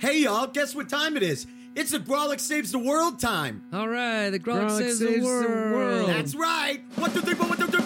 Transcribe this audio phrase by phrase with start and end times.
[0.00, 1.46] Hey y'all, guess what time it is?
[1.74, 3.62] It's the Grawlix Saves the World time.
[3.70, 5.72] All right, the Grog Grog saves, saves the the world.
[5.74, 6.08] world.
[6.08, 6.80] That's right.
[6.96, 7.79] One, two, three, four, one, two, three,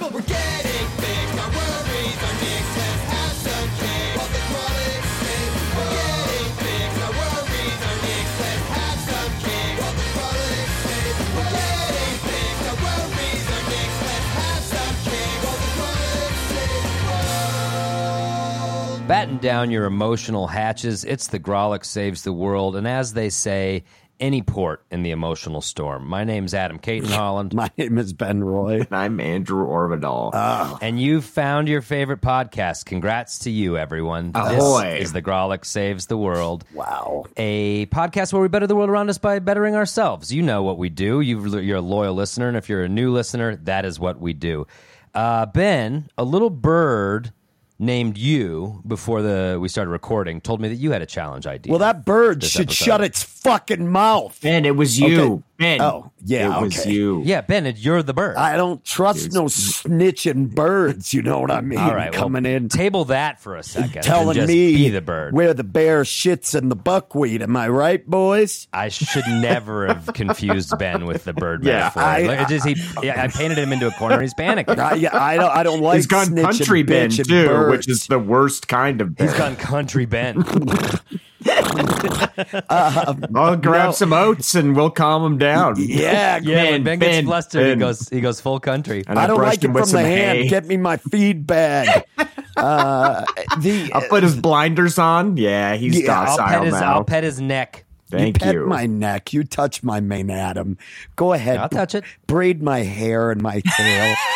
[19.44, 21.04] down your emotional hatches.
[21.04, 23.84] It's the Grawlix saves the world, and as they say,
[24.18, 26.06] any port in the emotional storm.
[26.06, 28.80] My name's Adam Cayton Holland, My name is Ben Roy.
[28.80, 30.78] And I'm Andrew Orvedahl.
[30.80, 32.86] and you've found your favorite podcast.
[32.86, 34.30] Congrats to you, everyone.
[34.34, 34.94] Ahoy.
[34.94, 36.64] This is the Grawlix saves the world.
[36.72, 37.26] Wow.
[37.36, 40.32] a podcast where we better the world around us by bettering ourselves.
[40.32, 41.20] You know what we do.
[41.20, 44.32] You've, you're a loyal listener, and if you're a new listener, that is what we
[44.32, 44.66] do.
[45.14, 47.30] Uh, ben, a little bird
[47.78, 51.70] named you before the we started recording told me that you had a challenge idea.
[51.70, 52.84] Well, that bird should episode.
[52.84, 54.38] shut its fucking mouth.
[54.42, 55.20] Ben, it was you.
[55.34, 55.42] Okay.
[55.56, 55.80] Ben.
[55.80, 56.90] Oh, yeah, It was okay.
[56.90, 57.22] you.
[57.24, 58.36] yeah, Ben, you're the bird.
[58.36, 61.14] I don't trust no snitching birds.
[61.14, 61.78] You know what I mean?
[61.78, 64.02] All right, well, coming in, Table that for a second.
[64.02, 65.32] telling just me be the bird.
[65.32, 67.40] where the bear shits in the buckwheat.
[67.40, 68.66] Am I right, boys?
[68.72, 72.02] I should never have confused Ben with the bird Yeah, metaphor.
[72.02, 72.74] I- Like, it just, he,
[73.06, 74.20] yeah, I painted him into a corner.
[74.20, 74.78] He's panicking.
[74.80, 75.50] I, yeah, I don't.
[75.50, 75.96] I don't like.
[75.96, 77.70] He's gone country Ben too, birds.
[77.76, 79.28] which is the worst kind of Ben.
[79.28, 80.42] He's gone country Ben.
[81.46, 83.92] Uh, I'll grab No.
[83.92, 85.74] some oats and we'll calm him down.
[85.78, 86.38] yeah.
[86.42, 89.04] Yeah, when Ben gets Ben, flustered, he goes he goes full country.
[89.06, 90.38] And I don't brushed like it him with from the some hand.
[90.38, 90.48] hay.
[90.48, 92.04] Get me my feed bag.
[92.56, 93.24] uh,
[93.58, 95.36] the I'll put his uh, blinders on.
[95.36, 96.92] Yeah, he's Yeah, docile I'll pet his now.
[96.94, 97.84] I'll pet his neck.
[98.10, 98.66] Thank you pet you.
[98.66, 99.32] my neck.
[99.32, 100.78] You touch my mane, Adam.
[101.16, 101.56] Go ahead.
[101.58, 102.04] I'll touch it.
[102.26, 104.16] Braid my hair and my tail.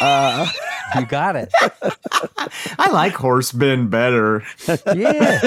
[0.00, 0.50] Uh,
[0.96, 1.52] you got it.
[2.78, 4.42] I like horse Ben better.
[4.92, 5.40] Yeah.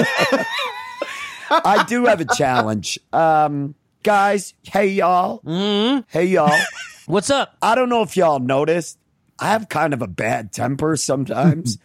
[1.50, 2.98] I do have a challenge.
[3.12, 5.40] Um, guys, hey y'all.
[5.42, 6.00] Mm-hmm.
[6.08, 6.56] Hey y'all.
[7.06, 7.56] What's up?
[7.62, 8.98] I don't know if y'all noticed.
[9.38, 11.78] I have kind of a bad temper sometimes.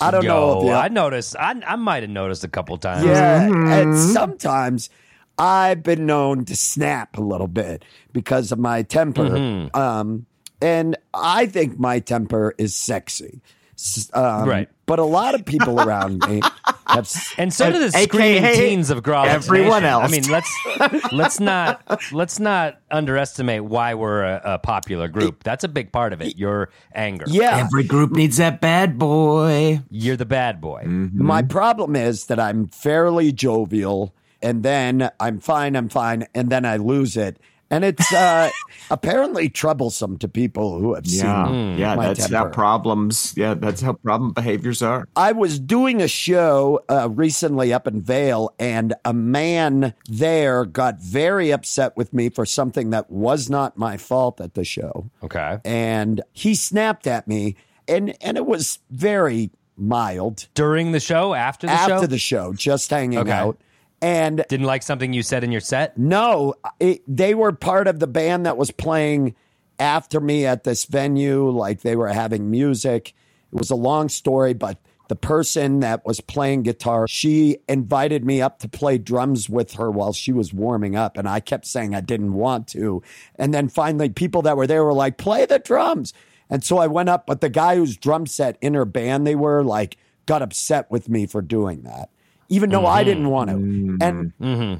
[0.00, 0.74] I don't know if y'all.
[0.74, 1.36] I noticed.
[1.38, 3.04] I I might have noticed a couple times.
[3.06, 3.68] Yeah, Mm-hmm.
[3.72, 4.90] and sometimes
[5.38, 9.24] I've been known to snap a little bit because of my temper.
[9.30, 9.76] Mm-hmm.
[9.76, 10.26] Um,
[10.60, 13.40] and I think my temper is sexy.
[13.78, 14.68] S- Um, Right.
[14.86, 16.40] But a lot of people around me
[16.86, 17.12] have.
[17.38, 20.00] And so do the AKA screaming teens of Grawlix everyone Nation.
[20.00, 21.82] I mean, let's let's not
[22.12, 25.42] let's not underestimate why we're a, a popular group.
[25.42, 26.38] That's a big part of it.
[26.38, 27.24] Your anger.
[27.28, 27.56] Yeah.
[27.66, 29.80] Every group needs that bad boy.
[29.90, 30.84] You're the bad boy.
[30.86, 36.64] My problem is that I'm fairly jovial, and then I'm fine, I'm fine, and then
[36.64, 37.38] I lose it.
[37.70, 38.50] And it's uh,
[38.90, 42.36] apparently troublesome to people who have Yeah, seen yeah, my that's temper.
[42.36, 43.34] how problems.
[43.36, 45.08] Yeah, that's how problem behaviors are.
[45.16, 51.00] I was doing a show uh, recently up in Vail, and a man there got
[51.00, 55.10] very upset with me for something that was not my fault at the show.
[55.24, 55.58] Okay.
[55.64, 57.56] And he snapped at me,
[57.88, 62.52] and, and it was very mild During the show, after the after show, the show,
[62.54, 63.30] just hanging Okay.
[63.32, 63.58] out.
[64.02, 65.96] And didn't like something you said in your set.
[65.96, 69.34] no, it, they were part of the band that was playing
[69.78, 71.48] after me at this venue.
[71.48, 73.14] Like they were having music.
[73.52, 78.42] It was a long story, but the person that was playing guitar, she invited me
[78.42, 81.16] up to play drums with her while she was warming up.
[81.16, 83.02] And I kept saying I didn't want to.
[83.36, 86.12] And then finally, people that were there were like, play the drums.
[86.50, 89.34] And so I went up, but the guy whose drum set in her band they
[89.34, 89.96] were like
[90.26, 92.10] got upset with me for doing that.
[92.48, 93.56] Even though I didn't want to.
[94.00, 94.32] And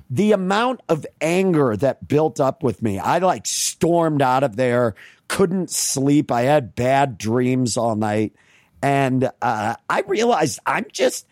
[0.08, 4.94] the amount of anger that built up with me, I like stormed out of there,
[5.28, 6.30] couldn't sleep.
[6.30, 8.34] I had bad dreams all night.
[8.82, 11.26] And uh, I realized I'm just,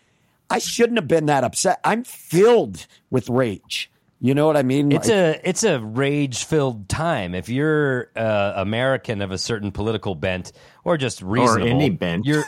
[0.49, 1.79] I shouldn't have been that upset.
[1.83, 3.89] I'm filled with rage.
[4.25, 4.91] You know what I mean?
[4.91, 7.35] It's Like- a it's a rage filled time.
[7.35, 10.51] If you're uh, American of a certain political bent
[10.83, 12.25] or just reasonable, or any bent.
[12.25, 12.43] you're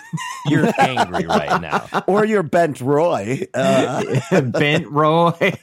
[0.47, 1.85] you're angry right now.
[2.07, 3.43] or you're Bent Roy.
[3.53, 5.53] Uh, Bent Roy.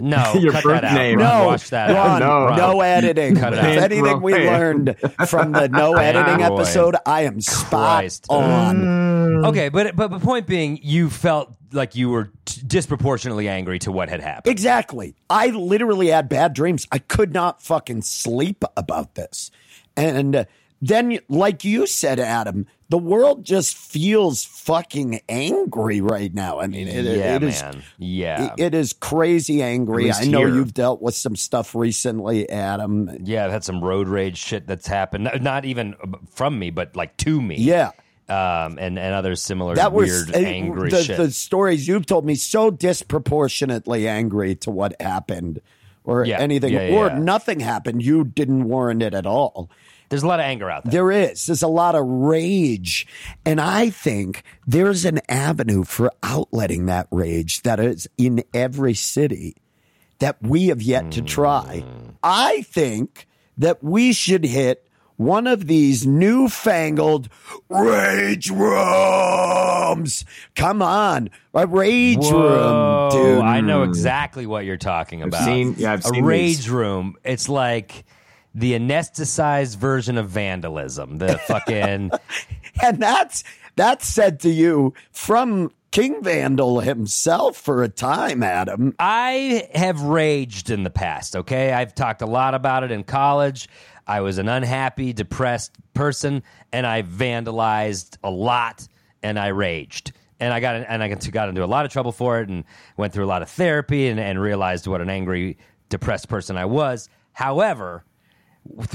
[0.00, 0.94] No, Your cut birth that out.
[0.94, 1.18] name.
[1.20, 1.28] Ron.
[1.42, 1.92] no, watch that.
[1.94, 2.56] Ron, out.
[2.56, 2.72] no.
[2.72, 3.36] no, editing.
[3.36, 3.92] Cut it if out.
[3.92, 4.96] anything we learned
[5.28, 7.70] from the no editing episode, I am spot
[8.00, 8.26] Christ.
[8.30, 9.44] on.
[9.46, 13.92] Okay, but but the point being, you felt like you were t- disproportionately angry to
[13.92, 14.50] what had happened.
[14.50, 15.14] Exactly.
[15.28, 16.86] I literally had bad dreams.
[16.90, 19.50] I could not fucking sleep about this.
[19.96, 20.44] And uh,
[20.82, 26.58] then, like you said, Adam, the world just feels fucking angry right now.
[26.58, 27.62] I mean, it, yeah, it is.
[27.62, 27.82] man.
[27.98, 30.10] yeah, It is crazy angry.
[30.10, 30.48] I know here.
[30.48, 33.10] you've dealt with some stuff recently, Adam.
[33.22, 33.44] yeah.
[33.44, 35.24] I've had some road rage shit that's happened.
[35.24, 35.94] Not- Not even
[36.32, 37.56] from me, but like to me.
[37.58, 37.90] Yeah.
[38.30, 42.34] Um, and and other similar that was weird angry the, the stories you've told me
[42.34, 45.60] so disproportionately angry to what happened
[46.04, 49.70] or Yeah, anything yeah, yeah, or nothing happened you didn't warrant it at all.
[50.08, 50.90] There's a lot of anger out there.
[50.90, 51.46] there is.
[51.46, 53.06] There's a lot of rage.
[53.44, 59.56] And i think there's an avenue for outletting that rage that is in every city
[60.18, 61.84] that we have yet to try.
[62.22, 63.26] I think
[63.58, 64.86] that we should hit
[65.20, 67.28] one of these newfangled
[67.68, 70.24] rage rooms.
[70.56, 73.44] Come on, a rage Whoa, room, dude.
[73.44, 75.44] I know exactly what you're talking about.
[75.44, 76.70] seen- yeah, I've a rage these.
[76.70, 77.16] room.
[77.22, 78.06] It's like
[78.54, 81.18] the anesthetized version of vandalism.
[81.18, 82.12] The fucking
[82.82, 83.44] and that's
[83.76, 88.94] that's said to you from King Vandal himself for a time, Adam.
[88.98, 91.72] I have raged in the past, okay?
[91.72, 93.68] I've talked a lot about it in college.
[94.10, 96.42] I was an unhappy, depressed person
[96.72, 98.88] and I vandalized a lot
[99.22, 100.10] and I raged.
[100.40, 102.64] And I got and I got into a lot of trouble for it and
[102.96, 105.58] went through a lot of therapy and, and realized what an angry,
[105.90, 107.08] depressed person I was.
[107.34, 108.04] However,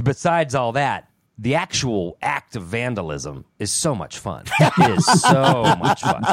[0.04, 4.46] besides all that, the actual act of vandalism is so much fun.
[4.60, 6.24] It is so much fun.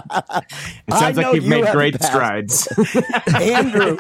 [0.87, 2.69] It sounds like you've you made great passed- strides.
[3.41, 3.97] Andrew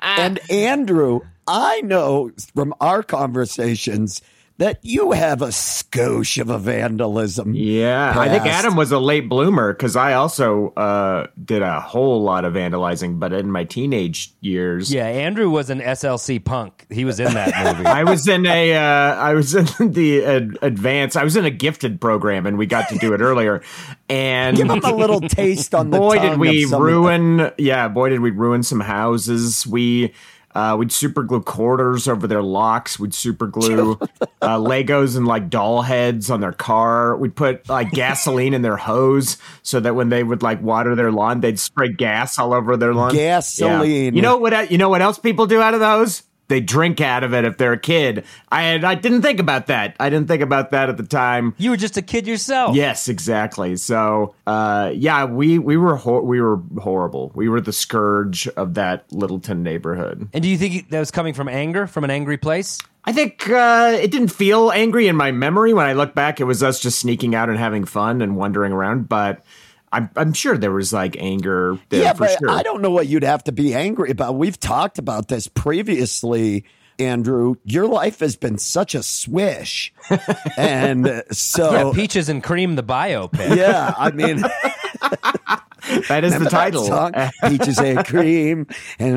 [0.00, 4.22] and Andrew, I know from our conversations
[4.60, 7.54] that you have a skosh of a vandalism.
[7.54, 8.44] Yeah, I think.
[8.44, 13.18] Adam was a late bloomer because I also uh, did a whole lot of vandalizing,
[13.18, 16.84] but in my teenage years, Yeah, Andrew was an SLC punk.
[16.90, 17.86] He was in that movie.
[17.88, 21.50] I was in a, uh, I was in the ad- advanced, I was in a
[21.50, 23.62] gifted program, and we got to do it earlier.
[24.10, 26.92] And Give him a little taste on the boy, did we of some of the-
[26.92, 27.50] ruin!
[27.56, 29.66] Yeah, boy, did we ruin some houses.
[29.66, 30.12] We.
[30.54, 32.98] Uh, we'd super glue quarters over their locks.
[32.98, 33.98] We'd super glue
[34.42, 37.16] uh, Legos and like doll heads on their car.
[37.16, 41.12] We'd put like gasoline in their hose so that when they would like water their
[41.12, 43.12] lawn, they'd spray gas all over their lawn.
[43.12, 44.14] Gasoline.
[44.14, 44.16] Yeah.
[44.16, 44.70] You know what?
[44.70, 46.22] You know what else people do out of those?
[46.50, 48.24] They drink out of it if they're a kid.
[48.50, 49.94] I I didn't think about that.
[50.00, 51.54] I didn't think about that at the time.
[51.58, 52.74] you were just a kid yourself.
[52.74, 53.76] Yes, exactly.
[53.76, 57.30] So, uh, yeah, we we were hor- we were horrible.
[57.36, 60.28] We were the scourge of that Littleton neighborhood.
[60.32, 62.78] And do you think that was coming from anger, from an angry place?
[63.04, 66.40] I think uh, it didn't feel angry in my memory when I look back.
[66.40, 69.08] It was us just sneaking out and having fun and wandering around.
[69.08, 69.44] But
[69.92, 72.50] I'm I'm sure there was like anger there Yeah, for but sure.
[72.50, 74.36] I don't know what you'd have to be angry about.
[74.36, 76.64] We've talked about this previously,
[76.98, 77.56] Andrew.
[77.64, 79.92] Your life has been such a swish,
[80.56, 83.56] and uh, so Yeah, Peaches and Cream, the biopic.
[83.56, 84.42] yeah, I mean.
[86.08, 86.84] that is the title.
[86.84, 87.50] That song?
[87.50, 88.66] Peaches and cream.
[88.98, 89.16] And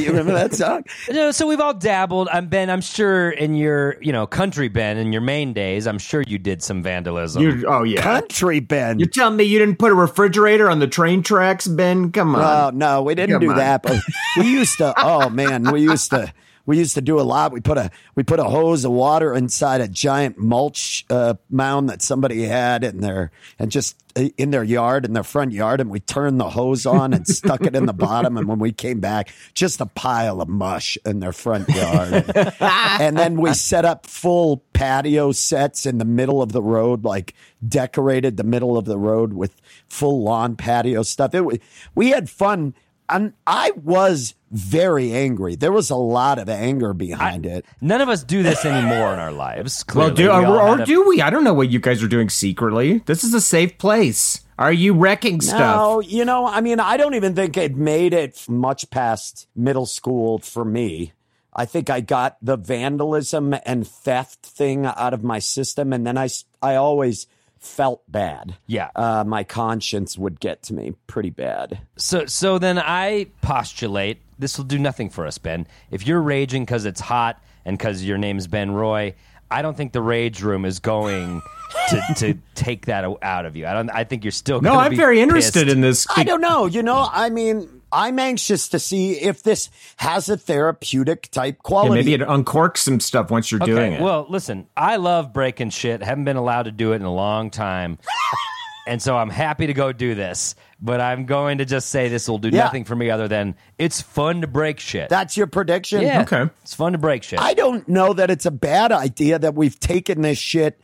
[0.00, 0.84] you remember that song?
[1.08, 2.28] You know, so we've all dabbled.
[2.32, 2.70] I'm Ben.
[2.70, 6.38] I'm sure in your, you know, country Ben in your main days, I'm sure you
[6.38, 7.42] did some vandalism.
[7.42, 8.02] You, oh yeah.
[8.02, 8.98] Country Ben.
[8.98, 12.12] You're telling me you didn't put a refrigerator on the train tracks, Ben?
[12.12, 12.42] Come on.
[12.42, 13.56] Oh no, we didn't Come do on.
[13.56, 13.82] that.
[13.82, 14.00] But
[14.36, 14.94] we used to.
[14.96, 16.32] Oh man, we used to.
[16.70, 17.50] We used to do a lot.
[17.50, 21.88] We put a we put a hose of water inside a giant mulch uh, mound
[21.88, 25.80] that somebody had in their and just uh, in their yard in their front yard,
[25.80, 28.36] and we turned the hose on and stuck it in the bottom.
[28.36, 32.30] And when we came back, just a pile of mush in their front yard.
[32.60, 37.34] and then we set up full patio sets in the middle of the road, like
[37.66, 41.34] decorated the middle of the road with full lawn patio stuff.
[41.34, 41.60] It
[41.96, 42.74] we had fun.
[43.10, 45.56] And I was very angry.
[45.56, 47.64] There was a lot of anger behind it.
[47.80, 49.84] None of us do this anymore in our lives.
[49.94, 51.20] well, do We or, or a- do we?
[51.20, 52.98] I don't know what you guys are doing secretly.
[53.06, 54.40] This is a safe place.
[54.58, 55.58] Are you wrecking stuff?
[55.58, 59.86] No, you know, I mean, I don't even think it made it much past middle
[59.86, 61.12] school for me.
[61.54, 66.16] I think I got the vandalism and theft thing out of my system, and then
[66.18, 66.28] I
[66.62, 67.26] I always
[67.60, 68.56] felt bad.
[68.66, 68.90] Yeah.
[68.96, 71.80] uh, my conscience would get to me pretty bad.
[71.96, 75.66] So, so then I postulate this will do nothing for us, Ben.
[75.90, 79.14] If you're raging because it's hot and because your name's Ben Roy,
[79.50, 81.42] I don't think the rage room is going
[81.90, 83.66] to, to take that out of you.
[83.66, 83.90] I don't.
[83.90, 84.60] I think you're still.
[84.60, 84.78] No, gonna be.
[84.78, 85.74] No, I'm be very interested pissed.
[85.74, 86.06] in this.
[86.16, 86.66] I don't know.
[86.66, 91.62] You know, I mean, I'm anxious to see if this has a therapeutic type Yeah,
[91.62, 91.94] quality.
[91.94, 94.00] maybe it uncorks some stuff once you're doing it.
[94.00, 96.02] Well, listen, I love breaking shit.
[96.02, 97.98] Haven't been allowed to do it in a long time.
[98.86, 100.54] and so I'm happy to go do this.
[100.82, 102.64] But I'm going to just say this will do Yeah.
[102.64, 105.10] nothing for me other than it's fun to break shit.
[105.10, 106.00] That's your prediction?
[106.02, 106.22] yeah.
[106.22, 106.48] Okay.
[106.62, 107.38] It's fun to break shit.
[107.38, 110.80] I don't know that it's a bad idea that we've taken this shit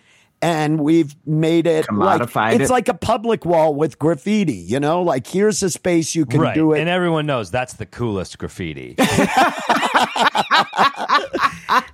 [0.47, 2.71] and we've made it like it's it.
[2.71, 5.03] like a public wall with graffiti, you know?
[5.03, 6.55] Like here's a space you can right.
[6.55, 6.81] do it.
[6.81, 8.95] And everyone knows that's the coolest graffiti.
[8.99, 9.07] no,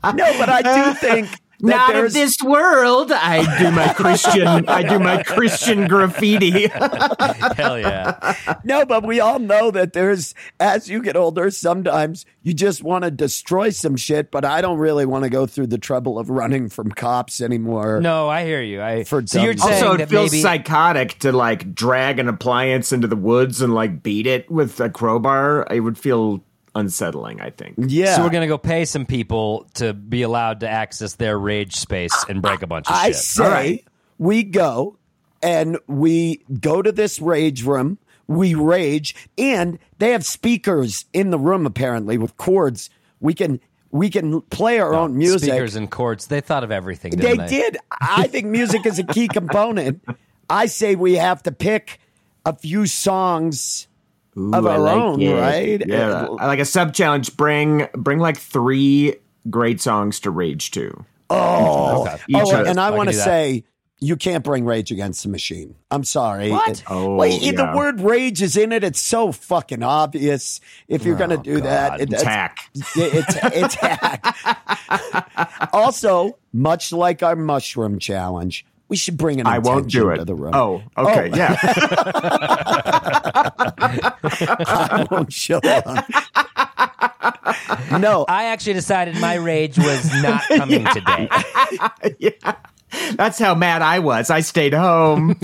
[0.03, 1.29] but I do think
[1.63, 3.13] Not of this world.
[3.13, 4.69] I do my Christian.
[4.69, 6.67] I do my Christian graffiti.
[7.57, 8.35] Hell yeah.
[8.65, 13.05] No, but we all know that there's, as you get older, sometimes you just want
[13.05, 16.29] to destroy some shit, but I don't really want to go through the trouble of
[16.31, 18.01] running from cops anymore.
[18.01, 18.83] No, I hear you.
[18.83, 22.29] I For so you're dumb- saying also, it feels maybe psychotic to like drag an
[22.29, 25.67] appliance into the woods and like beat it with a crowbar.
[25.71, 26.43] It would feel
[26.75, 27.41] unsettling.
[27.41, 27.75] I think.
[27.79, 28.17] Yeah.
[28.17, 32.15] So we're gonna go pay some people to be allowed to access their rage space
[32.29, 33.17] and break a bunch of I shit.
[33.17, 33.85] say All right.
[34.19, 34.97] we go
[35.43, 37.99] and we go to this rage room.
[38.29, 42.89] We rage, and they have speakers in the room apparently with cords.
[43.21, 43.61] We can
[43.91, 45.51] we can play our own music.
[45.51, 46.27] Speakers and courts.
[46.27, 47.11] They thought of everything.
[47.17, 47.77] they Didn't they, did.
[48.01, 50.03] I think music is a key component.
[50.49, 51.99] I say we have to pick
[52.47, 53.92] a few songs of
[54.39, 55.35] Ooh, I our like own, it.
[55.35, 55.83] right?
[55.87, 57.37] Yeah, Uh, I like a sub challenge.
[57.37, 59.17] Bring bring like three
[59.51, 61.05] great songs to rage to.
[61.31, 62.17] Oh, Okay.
[62.35, 63.65] Oh of- and I, I want to say
[64.01, 65.77] you can't bring Rage Against the Machine.
[65.91, 66.51] I'm sorry.
[66.51, 66.69] What?
[66.71, 68.83] It- Oh, well, if the word rage is in it.
[68.83, 70.61] It's so fucking obvious.
[70.89, 75.71] If you're going to do that, it, It's it's, it's it's hack.
[75.73, 80.19] also, much like our mushroom challenge, we should bring an I won't do it.
[80.19, 80.53] to the room.
[80.55, 81.37] Oh, okay, Oh.
[81.37, 81.57] yeah.
[83.75, 86.05] I won't show up.
[88.01, 91.29] no, I actually decided my rage was not coming today.
[92.19, 92.55] yeah.
[93.15, 94.29] That's how mad I was.
[94.29, 95.39] I stayed home.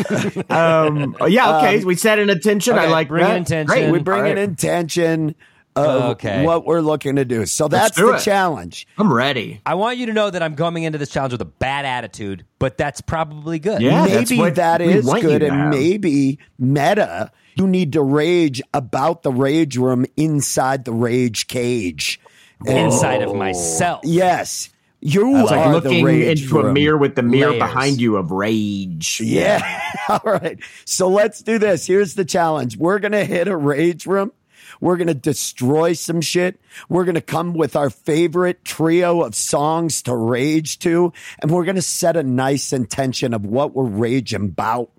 [0.51, 1.83] um, yeah, okay.
[1.85, 2.75] we set an intention.
[2.79, 3.37] I like bring an that.
[3.39, 3.67] intention.
[3.67, 3.91] Great.
[3.91, 5.35] we bring All an intention of
[5.79, 6.45] Oh, okay.
[6.45, 7.47] what we're looking to do.
[7.47, 8.21] So that's do the it.
[8.23, 8.87] challenge.
[8.99, 9.61] I'm ready.
[9.67, 12.45] I want you to know that I'm coming into this challenge with a bad attitude,
[12.59, 13.81] but that's probably good.
[13.83, 14.07] Yeah.
[14.07, 15.71] that's maybe what that we is want you good, to and have.
[15.71, 17.31] maybe meta.
[17.55, 22.21] You need to rage about the rage room inside the rage cage.
[22.67, 23.35] And- Inside of oh.
[23.35, 24.01] myself.
[24.05, 24.71] yes,
[25.01, 27.63] you It's like are the looking rage into a mirror with the mirror Layers.
[27.63, 29.21] behind you of rage.
[29.21, 29.61] Yeah.
[30.09, 30.59] All right.
[30.85, 31.87] So let's do this.
[31.87, 32.77] Here's the challenge.
[32.77, 34.33] We're going to hit a rage room.
[34.81, 36.61] We're going to destroy some shit.
[36.89, 41.13] We're going to come with our favorite trio of songs to rage to.
[41.41, 44.91] And we're going to set a nice intention of what we're raging about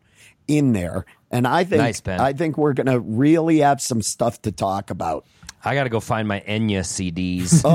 [0.48, 1.06] in there.
[1.32, 4.90] And I think, Nice, I think we're going to really have some stuff to talk
[4.90, 5.26] about.
[5.64, 7.64] I got to go find my Enya CDs.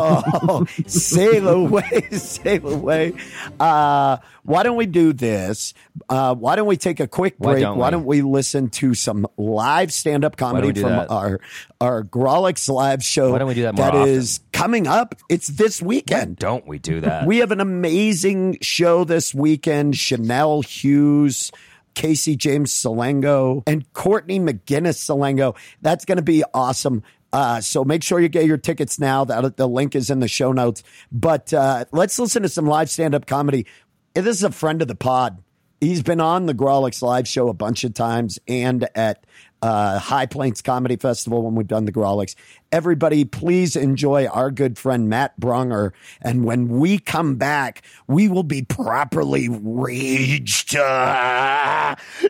[0.46, 3.12] Oh, sail away, sail away.
[3.60, 5.74] Uh, why don't we do this?
[6.08, 7.62] Uh, why don't we take a quick Why break?
[7.62, 11.10] don't why don't we listen to some live stand up comedy from that?
[11.10, 11.40] our
[11.80, 13.32] our Grawlix live show?
[13.32, 14.08] Why don't we do that That often?
[14.12, 15.14] is coming up.
[15.28, 16.36] It's this weekend.
[16.36, 17.26] Don't we do that?
[17.26, 19.94] We have an amazing show this weekend.
[19.94, 21.52] Shanel Hughes,
[21.94, 25.56] Casey James Salengo, and Courtney Maginnis Salengo.
[25.82, 27.02] That's going to be awesome.
[27.34, 29.24] Uh, so make sure you get your tickets now.
[29.24, 30.84] That the link is in the show notes.
[31.10, 33.66] But uh, let's listen to some live stand up comedy.
[34.14, 35.42] This is a friend of the pod.
[35.80, 39.26] He's been on the Grawlix live show a bunch of times and at
[39.64, 42.34] uh, High Plains Comedy Festival when we've done the Grawlix.
[42.70, 45.94] Everybody, please enjoy our good friend Matt Braunger.
[46.20, 50.76] And when we come back, we will be properly raged.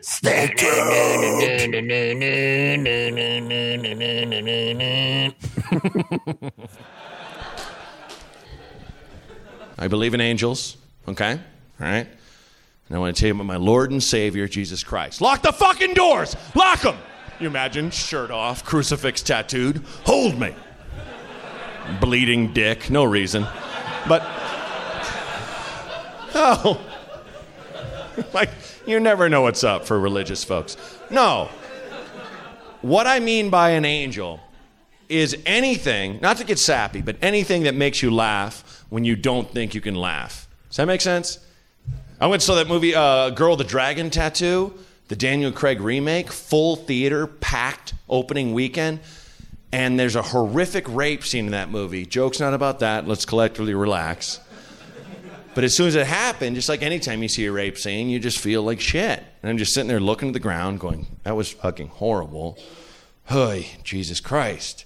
[0.01, 1.75] Stay tuned.
[9.77, 11.33] I believe in angels, okay?
[11.33, 12.07] All right?
[12.87, 15.19] And I want to tell you about my Lord and Savior, Jesus Christ.
[15.19, 16.33] Lock the fucking doors!
[16.55, 16.95] Lock them!
[17.39, 20.55] You imagine, shirt off, crucifix tattooed, hold me.
[21.99, 23.45] Bleeding dick, no reason.
[24.07, 24.21] But,
[26.33, 26.79] oh,
[28.33, 28.49] like,
[28.85, 30.77] you never know what's up for religious folks.
[31.09, 31.49] No.
[32.81, 34.39] What I mean by an angel
[35.09, 39.51] is anything, not to get sappy, but anything that makes you laugh when you don't
[39.51, 40.47] think you can laugh.
[40.69, 41.39] Does that make sense?
[42.19, 44.73] I went and saw that movie, uh, Girl with the Dragon Tattoo,
[45.07, 48.99] the Daniel Craig remake, full theater, packed opening weekend.
[49.71, 52.05] And there's a horrific rape scene in that movie.
[52.05, 53.07] Joke's not about that.
[53.07, 54.39] Let's collectively relax.
[55.53, 58.19] But as soon as it happened, just like anytime you see a rape scene, you
[58.19, 59.23] just feel like shit.
[59.41, 62.57] And I'm just sitting there looking at the ground going, that was fucking horrible.
[63.25, 64.85] Hey, Jesus Christ.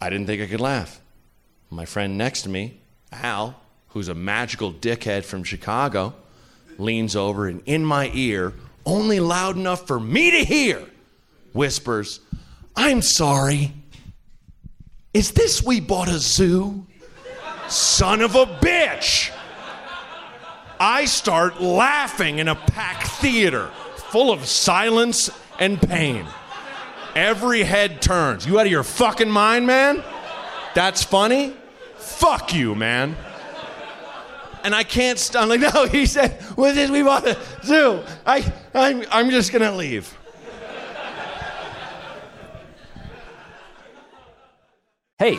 [0.00, 1.00] I didn't think I could laugh.
[1.70, 2.80] My friend next to me,
[3.12, 6.14] Al, who's a magical dickhead from Chicago,
[6.80, 8.54] leans over and in my ear,
[8.86, 10.82] only loud enough for me to hear,
[11.52, 12.20] whispers,
[12.74, 13.72] I'm sorry.
[15.12, 16.86] Is this we bought a zoo?
[17.68, 19.30] Son of a bitch!
[20.78, 26.26] I start laughing in a packed theater full of silence and pain.
[27.14, 28.46] Every head turns.
[28.46, 30.02] You out of your fucking mind, man?
[30.74, 31.54] That's funny?
[31.96, 33.16] Fuck you, man.
[34.62, 35.18] And I can't.
[35.18, 35.86] St- I'm like, no.
[35.86, 40.16] He said, "What did we want to do?" I, I'm, I'm just gonna leave.
[45.18, 45.38] Hey,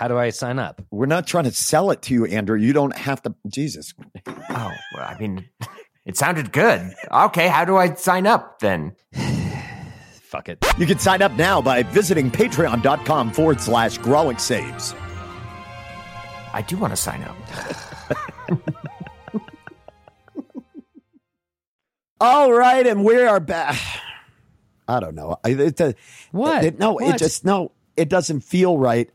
[0.00, 0.80] How do I sign up?
[0.90, 2.56] We're not trying to sell it to you, Andrew.
[2.58, 3.34] You don't have to.
[3.48, 3.92] Jesus.
[4.26, 5.44] Oh, well, I mean,
[6.06, 6.94] it sounded good.
[7.12, 8.96] Okay, how do I sign up then?
[10.22, 10.64] Fuck it.
[10.78, 14.94] You can sign up now by visiting patreon.com forward slash Grawlix Saves.
[16.54, 17.36] I do want to sign up.
[22.22, 23.78] All right, and we are back.
[24.88, 25.36] I don't know.
[25.44, 25.92] I, it, uh,
[26.32, 26.64] What?
[26.64, 27.72] it- no, it just no.
[27.98, 29.10] It doesn't feel right.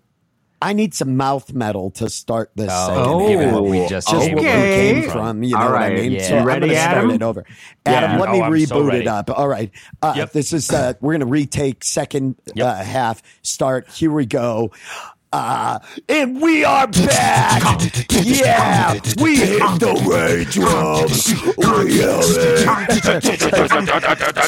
[0.66, 2.70] I need some mouth metal to start this.
[2.72, 3.28] Oh, segment.
[3.30, 5.02] given what we just just came where we Okay.
[5.02, 5.44] came from.
[5.44, 6.12] You know All what I mean?
[6.14, 6.24] Yeah.
[6.24, 7.12] So You I'm ready, gonna start Adam?
[7.12, 7.46] it over.
[7.86, 9.30] Adam, let me Oh, I'm so reboot it up.
[9.30, 9.70] All right.
[10.02, 10.32] Uh, Yep.
[10.34, 12.66] This is uh, we're gonna retake second Yep.
[12.68, 13.22] uh, half.
[13.44, 13.88] Start.
[13.90, 14.72] Here we go.
[15.34, 17.62] Uh, and we are back.
[18.12, 21.34] yeah, we hit the rage drums.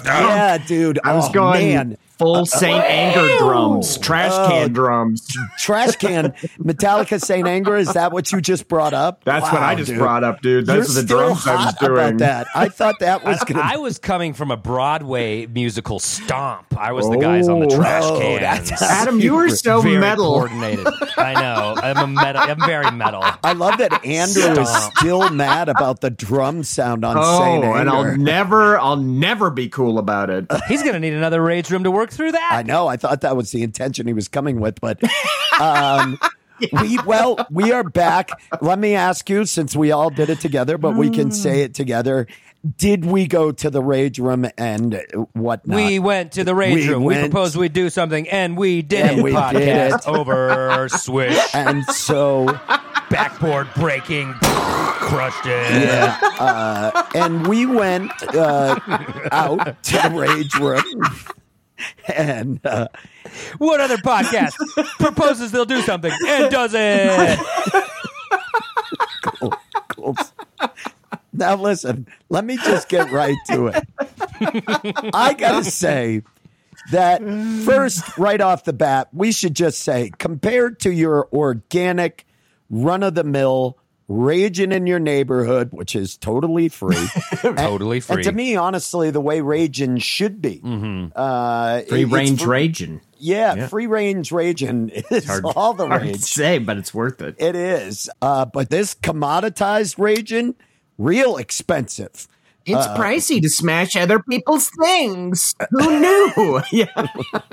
[0.06, 1.00] yeah, dude.
[1.04, 1.98] I was oh, going man.
[2.18, 4.02] Full uh, Saint uh, Anger drums, oh.
[4.02, 5.28] trash can drums.
[5.60, 6.32] Trash can.
[6.60, 7.76] Metallica Saint Anger.
[7.78, 9.24] Is that what you just brought up?
[9.24, 10.00] That's what I just dude.
[10.00, 10.66] brought up, dude.
[10.66, 11.92] Those You're are the still drums I was hot doing.
[11.94, 12.48] about that.
[12.56, 13.62] I thought that was gonna.
[13.64, 16.78] I was coming from a Broadway musical stomp.
[16.78, 17.76] I was the guys on the Oh.
[17.78, 18.70] trash Oh, cans.
[18.70, 20.26] that's- Adam, you were so very metal.
[20.34, 20.88] coordinated.
[21.18, 21.76] I know.
[21.82, 22.42] I'm a metal.
[22.44, 23.24] I'm very metal.
[23.44, 24.98] I love that Andrew is Stop.
[24.98, 27.78] still mad about the drum sound on Oh, Saint Anger.
[27.80, 30.46] and I'll never, I'll never be cool about it.
[30.68, 32.50] He's gonna need another rage room to work through that.
[32.54, 32.88] I know.
[32.88, 35.00] I thought that was the intention he was coming with, but
[35.62, 36.20] um,
[36.82, 38.30] we well, we are back.
[38.62, 41.74] Let me ask you, since we all did it together, but we can say it
[41.74, 42.28] together.
[42.78, 45.00] Did we go to the rage room and
[45.34, 45.76] whatnot?
[45.76, 47.04] We went to the rage We room.
[47.04, 49.24] We proposed we'd do something, and we did And it.
[49.24, 50.08] we did it.
[50.08, 50.90] over.
[50.90, 51.38] Switch.
[51.54, 52.46] and so
[53.10, 54.34] Backboard breaking.
[54.42, 55.84] Crushed it.
[55.84, 58.78] yeah, uh, and we went uh,
[59.32, 60.84] out to the rage room.
[62.16, 62.88] And uh,
[63.60, 64.56] What other podcast
[65.00, 67.40] proposes they'll do something and does it?
[69.90, 70.16] Cool.
[71.34, 73.84] Now listen, let me just get right to it.
[75.14, 76.24] I gotta say
[76.92, 77.22] that
[77.66, 82.26] first, right off the bat, we should just say, compared to your organic,
[82.70, 86.96] run of the mill, raging in your neighborhood, which is totally free.
[87.42, 88.16] Totally free.
[88.16, 90.62] And to me, honestly, the way raging should be.
[91.16, 93.02] Uh, Free range fr- raging.
[93.20, 96.20] Yeah, free range raging is all the Hard to rage.
[96.22, 97.36] say, but it's worth it.
[97.40, 98.10] It is.
[98.22, 100.56] Uh, but this commoditized raging,
[100.98, 102.28] real expensive.
[102.70, 105.56] It's pricey to smash other people's things.
[105.72, 106.62] Who knew?
[106.74, 107.08] yeah.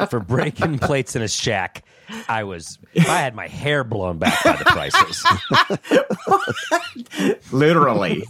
[0.08, 1.84] For breaking plates in a shack,
[2.28, 2.78] I was.
[2.92, 5.24] If I had my hair blown back by the prices.
[7.52, 8.24] Literally.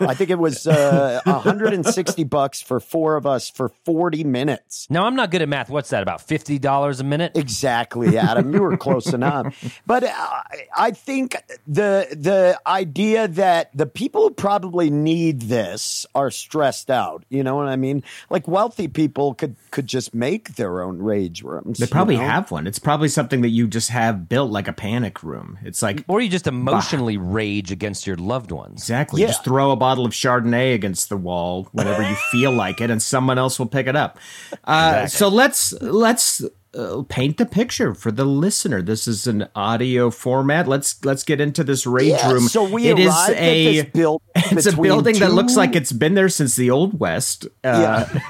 [0.00, 4.86] I think it was uh, 160 bucks for four of us for 40 minutes.
[4.90, 5.68] Now I'm not good at math.
[5.70, 6.02] What's that?
[6.02, 7.32] About fifty dollars a minute?
[7.34, 8.52] Exactly, Adam.
[8.54, 9.80] You were close enough.
[9.86, 10.42] But uh,
[10.76, 17.24] I think the the idea that the people who probably need this are stressed out.
[17.28, 18.02] You know what I mean?
[18.30, 21.78] Like wealthy people could could just make their own rage rooms.
[21.78, 22.28] they probably you know?
[22.28, 22.66] have one.
[22.66, 25.58] It's probably something that you just have built like a panic room.
[25.62, 28.80] It's like Or you just emotionally rage against your loved ones.
[28.80, 29.20] Exactly.
[29.20, 29.26] Yeah.
[29.26, 33.02] Just throw a bottle of Chardonnay against the wall whenever you feel like it, and
[33.02, 34.18] someone else will pick it up.
[34.64, 36.42] Uh, So let's let's
[36.74, 38.82] uh, paint the picture for the listener.
[38.82, 40.68] This is an audio format.
[40.68, 42.42] Let's let's get into this rage Yeah, room.
[42.48, 45.56] so we It is arrived at a this build- it's a between building that looks
[45.56, 47.46] like it's been there since the old west.
[47.64, 48.20] Uh, yeah,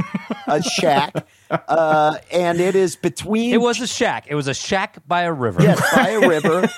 [0.46, 3.53] a shack, uh, and it is between.
[3.55, 4.27] It was a shack.
[4.29, 5.62] It was a shack by a river.
[5.62, 6.68] yes by a river,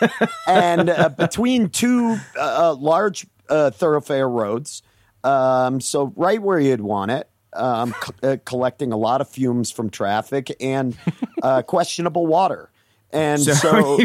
[0.46, 4.82] and uh, between two uh, uh, large uh, thoroughfare roads.
[5.22, 7.28] Um, so right where you'd want it.
[7.52, 10.96] Um, c- uh, collecting a lot of fumes from traffic and
[11.42, 12.70] uh, questionable water,
[13.12, 13.98] and So- so,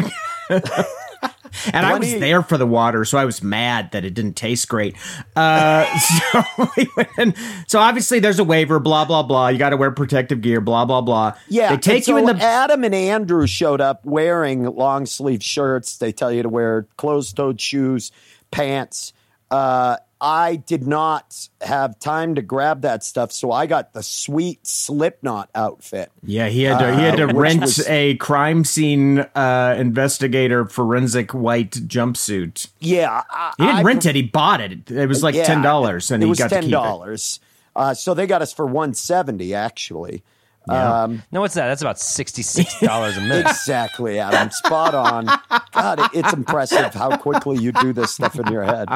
[1.74, 4.68] and I was there for the water, so I was mad that it didn't taste
[4.68, 4.96] great.
[5.36, 6.44] Uh, so,
[6.76, 9.48] we went so obviously there's a waiver, blah blah blah.
[9.50, 11.34] You got to wear protective gear, blah blah blah.
[11.48, 15.98] Yeah, they take you in the Adam and Andrew showed up wearing long sleeve shirts.
[15.98, 18.12] They tell you to wear closed toed shoes,
[18.52, 19.14] pants.
[19.52, 24.66] Uh, I did not have time to grab that stuff, so I got the sweet
[24.66, 26.12] Slipknot outfit.
[26.24, 30.66] Yeah, he had to he had to Uh, rent was- a crime scene uh, investigator
[30.66, 32.70] forensic white jumpsuit.
[32.80, 34.90] Yeah, I, He didn't I rent it; he bought it.
[34.90, 36.72] It was like Yeah, ten dollars, and it he was got ten to keep it.
[36.72, 37.40] dollars.
[37.76, 40.24] Uh, so they got us for one seventy actually.
[40.70, 41.68] Um, No, what's that?
[41.68, 43.48] That's about sixty-six dollars a minute.
[43.48, 44.50] exactly, Adam.
[44.52, 45.26] Spot on.
[45.72, 48.88] God, it's impressive how quickly you do this stuff in your head.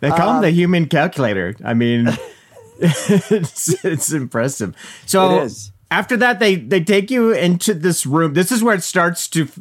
[0.00, 1.54] They call Um, him the human calculator.
[1.64, 2.08] I mean,
[2.78, 4.74] it's, it's impressive.
[5.06, 5.72] So It is.
[5.90, 8.34] after that, they they take you into this room.
[8.34, 9.58] This is where it starts to f-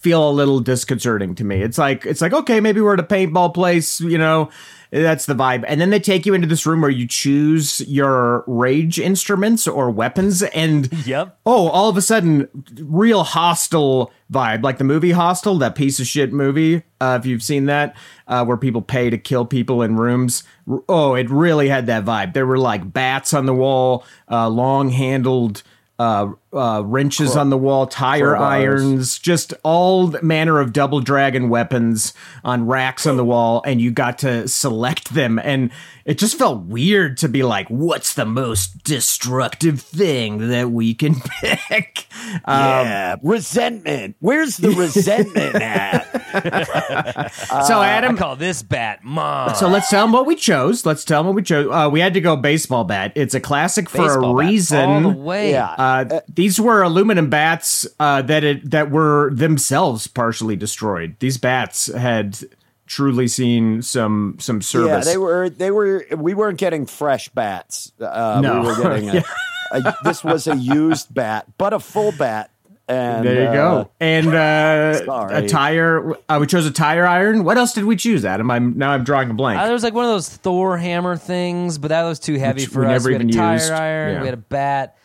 [0.00, 1.62] feel a little disconcerting to me.
[1.62, 4.50] It's like it's like okay, maybe we're at a paintball place, you know.
[4.92, 5.64] That's the vibe.
[5.68, 9.88] And then they take you into this room where you choose your rage instruments or
[9.88, 10.42] weapons.
[10.42, 11.38] And Yep.
[11.46, 16.08] oh, all of a sudden, real hostile vibe, like the movie Hostel, that piece of
[16.08, 16.82] shit movie.
[17.00, 17.94] Uh, if you've seen that,
[18.26, 20.42] uh, where people pay to kill people in rooms.
[20.88, 22.32] Oh, it really had that vibe.
[22.32, 25.62] There were like bats on the wall, uh, long handled.
[26.00, 28.40] Uh, uh, wrenches on the wall, tire crowbars.
[28.40, 32.12] irons, just all manner of double dragon weapons
[32.44, 35.38] on racks on the wall, and you got to select them.
[35.38, 35.70] And
[36.04, 41.14] it just felt weird to be like, what's the most destructive thing that we can
[41.40, 42.06] pick?
[42.44, 44.16] Um, yeah, resentment.
[44.18, 46.02] Where's the resentment at?
[47.66, 49.54] so, I Adam, call this bat mom.
[49.54, 50.84] so let's tell them what we chose.
[50.86, 51.68] Let's tell them what we chose.
[51.70, 53.12] Uh, we had to go baseball bat.
[53.14, 54.88] It's a classic for Baseball a reason.
[54.88, 55.50] all the way.
[55.52, 55.66] Yeah.
[55.70, 61.14] Uh, these were aluminum bats uh, that it, that were themselves partially destroyed.
[61.18, 62.38] These bats had
[62.86, 65.04] truly seen some some service.
[65.06, 65.50] yeah, they were.
[65.50, 66.06] They were.
[66.16, 67.92] We weren't getting fresh bats.
[68.00, 68.62] Uh, No.
[68.62, 69.24] we were getting a,
[69.72, 69.94] a.
[70.02, 72.50] This was a used bat, but a full bat.
[72.88, 73.90] And there you uh, go.
[74.00, 76.14] And uh, a tire.
[76.26, 77.44] Uh, we chose a tire iron.
[77.44, 78.50] What else did we choose, Adam?
[78.50, 79.60] I'm now I'm drawing a blank.
[79.60, 82.62] Uh, there was like one of those Thor hammer things, but that was too heavy
[82.62, 82.92] Which for we us.
[82.92, 83.70] never we had even a tire used.
[83.72, 84.14] iron.
[84.14, 84.20] Yeah.
[84.22, 84.96] We had a bat.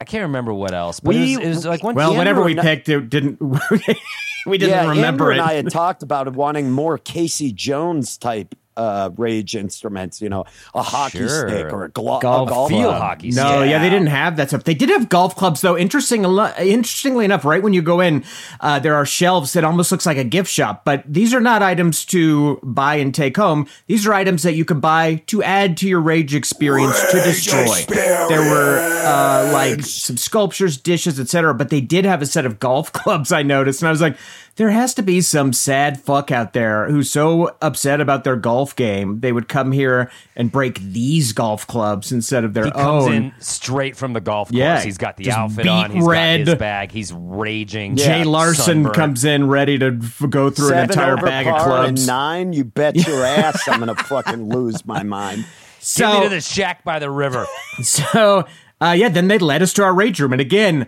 [0.00, 1.94] I can't remember what else, but We- it, was, it was like one.
[1.94, 3.40] well, Andrew whatever we picked, it didn't.
[4.46, 5.38] we didn't yeah, remember Andrew it.
[5.38, 10.20] and I had talked about wanting more Casey Jones type uh, rage instruments.
[10.20, 11.48] You know, a hockey Sure.
[11.48, 13.00] stick or a, glo- Golf a golf field club.
[13.00, 13.70] hockey No, stick.
[13.70, 14.64] yeah, they didn't have that stuff.
[14.64, 15.76] They did have golf clubs, though.
[15.76, 18.24] Interesting, interestingly enough, right when you go in,
[18.60, 20.84] uh, there are shelves that almost looks like a gift shop.
[20.84, 23.66] But these are not items to buy and take home.
[23.86, 27.84] These are items that you can buy to add to your rage experience to destroy.
[28.28, 31.54] There were uh, like some sculptures, dishes, etc.
[31.54, 33.32] But they did have a set of golf clubs.
[33.32, 34.16] I noticed, and I was like,
[34.56, 38.74] there has to be some sad fuck out there who's so upset about their golf
[38.74, 43.04] game they would come here and break these golf clubs instead of their He comes
[43.06, 43.12] own.
[43.12, 44.58] in straight from the golf course.
[44.58, 45.90] Yeah, he's got the just outfit on.
[45.90, 46.38] He's red.
[46.40, 46.92] got his bag.
[46.92, 47.96] He's raging.
[47.96, 48.94] Jay Larson sunburned.
[48.94, 51.88] comes in ready to f- go through an entire over bag par of clubs.
[52.00, 52.52] and nine.
[52.52, 55.44] You bet your ass I'm gonna fucking lose my mind.
[55.80, 57.46] So Get me to the shack by the river.
[57.82, 58.46] so
[58.80, 60.86] uh, yeah, then they led us to our rage room, and again,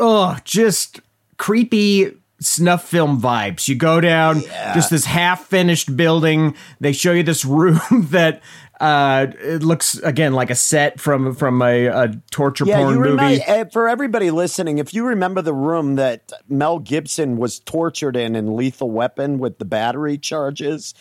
[0.00, 1.00] oh, just
[1.36, 2.12] creepy
[2.42, 3.68] snuff film vibes.
[3.68, 4.40] You go down,
[4.74, 6.54] just this half finished building.
[6.80, 8.42] They show you this room that.
[8.80, 12.98] Uh, it looks again like a set from from a, a torture Yeah, porn you
[13.00, 13.10] movie.
[13.10, 18.16] remember uh, for everybody listening, if you remember the room that Mel Gibson was tortured
[18.16, 20.94] in in Lethal Weapon with the battery charges,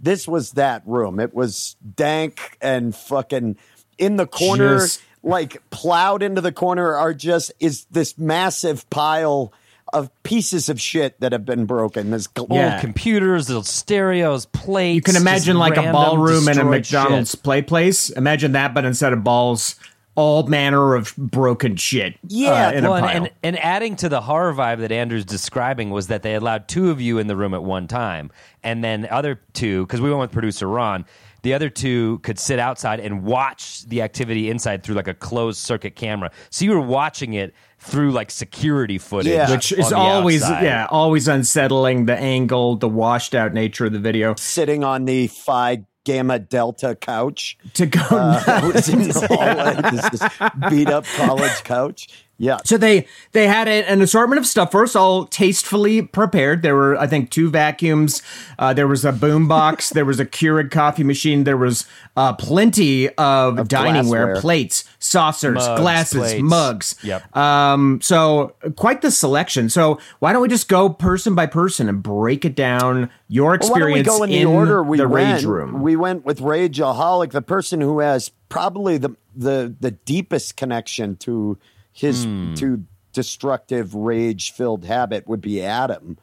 [0.00, 1.20] this was that room.
[1.20, 3.56] It was dank and fucking
[3.98, 9.52] in the corner, Just- like plowed into the corner, are just is this massive pile
[9.92, 12.10] of pieces of shit that have been broken.
[12.10, 12.72] This gl- Yeah.
[12.74, 14.94] Old computers, little stereos, plates.
[14.96, 17.42] You can imagine like a ballroom in a McDonald's shit.
[17.42, 18.10] play place.
[18.10, 19.76] Imagine that, but instead of balls,
[20.14, 22.16] all manner of broken shit.
[22.26, 23.16] Yeah, uh, in Well, a pile.
[23.16, 26.90] and, and adding to the horror vibe that Andrew's describing was that they allowed two
[26.90, 28.30] of you in the room at one time,
[28.64, 31.04] and then other two, because we went with producer Ron,
[31.42, 35.60] the other two could sit outside and watch the activity inside through like a closed
[35.60, 36.32] circuit camera.
[36.50, 39.50] So you were watching it through like security footage, Yeah.
[39.50, 40.64] which is always outside.
[40.64, 45.28] yeah always unsettling the angle the washed out nature of the video sitting on the
[45.28, 47.56] Phi Gamma Delta couch.
[47.74, 49.90] to go Uh, in the hallway.
[49.90, 52.08] This is beat up college couch.
[52.40, 52.58] Yeah.
[52.64, 56.96] so they they had a, an assortment of stuff first all tastefully prepared there were
[56.96, 58.22] i think two vacuums
[58.60, 61.84] uh, there was a boom box there was a keurig coffee machine there was
[62.16, 64.40] uh, plenty of, dining ware glassware.
[64.40, 66.42] plates saucers Mugs, glasses plates.
[66.42, 67.36] mugs Yep.
[67.36, 72.02] um so quite the selection so why don't we just go person by person and
[72.04, 75.08] break it down your experience Well, why don't we go in the order we the
[75.08, 75.34] went?
[75.34, 80.56] rage room We went with Rageaholic, the person who has probably the the the deepest
[80.56, 81.58] connection to
[81.98, 82.54] his Hmm.
[82.54, 86.16] to destructive rage filled habit would be Adam.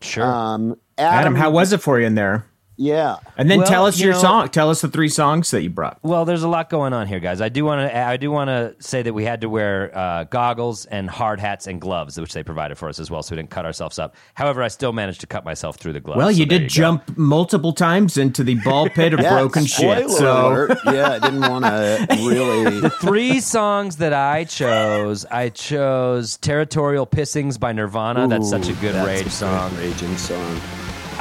[0.00, 0.24] Sure.
[0.24, 2.44] Um, adam how was it for you in there
[2.82, 3.16] Yeah.
[3.36, 4.48] And then Well, tell us you your know- song.
[4.48, 5.98] Tell us the three songs that you brought.
[6.02, 7.42] Well, there's a lot going on here, guys.
[7.42, 7.94] I do want to.
[7.98, 11.66] I do want to say that we had to wear uh, goggles and hard hats
[11.66, 14.14] and gloves, which they provided for us as well, so we didn't cut ourselves up.
[14.32, 16.16] However, I still managed to cut myself through the gloves.
[16.16, 16.72] Well, you there did go.
[16.74, 20.08] jump multiple times into the ball pit of Yeah, broken shit.
[20.08, 22.80] So yeah, I didn't want to really.
[22.80, 25.26] the Three songs that I chose.
[25.26, 28.26] I chose "Territorial Pissings" by Nirvana.
[28.26, 29.76] That's such a good That's rage a song.
[29.76, 30.60] Raging song.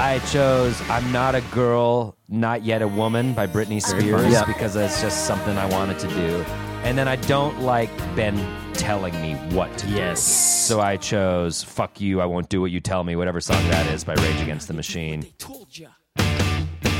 [0.01, 4.45] I chose "I'm Not a Girl, Not Yet a Woman" by Britney Spears Yeah.
[4.45, 6.45] because it's just something I wanted to do.
[6.83, 8.37] And then I don't like Ben
[8.73, 9.93] telling me what to do.
[9.93, 10.21] Yes.
[10.21, 13.91] So I chose "Fuck You, I Won't Do What You Tell Me," whatever song that
[13.91, 15.25] is by Rage Against the Machine.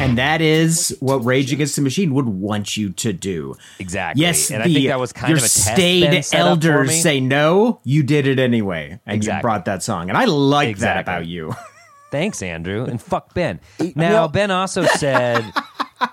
[0.02, 3.56] and that is what Rage Against the Machine would want you to do.
[3.80, 4.22] Exactly.
[4.22, 6.42] Yes, and the, I think that was kind your of a test staid Ben set
[6.42, 7.80] up for elders say no.
[7.86, 9.38] You did it anyway, and Exactly.
[9.38, 11.56] you brought that song, and I like that about you.
[12.12, 13.60] Thanks, Andrew, and fuck Ben.
[13.96, 14.28] Now, no.
[14.28, 15.44] Ben also said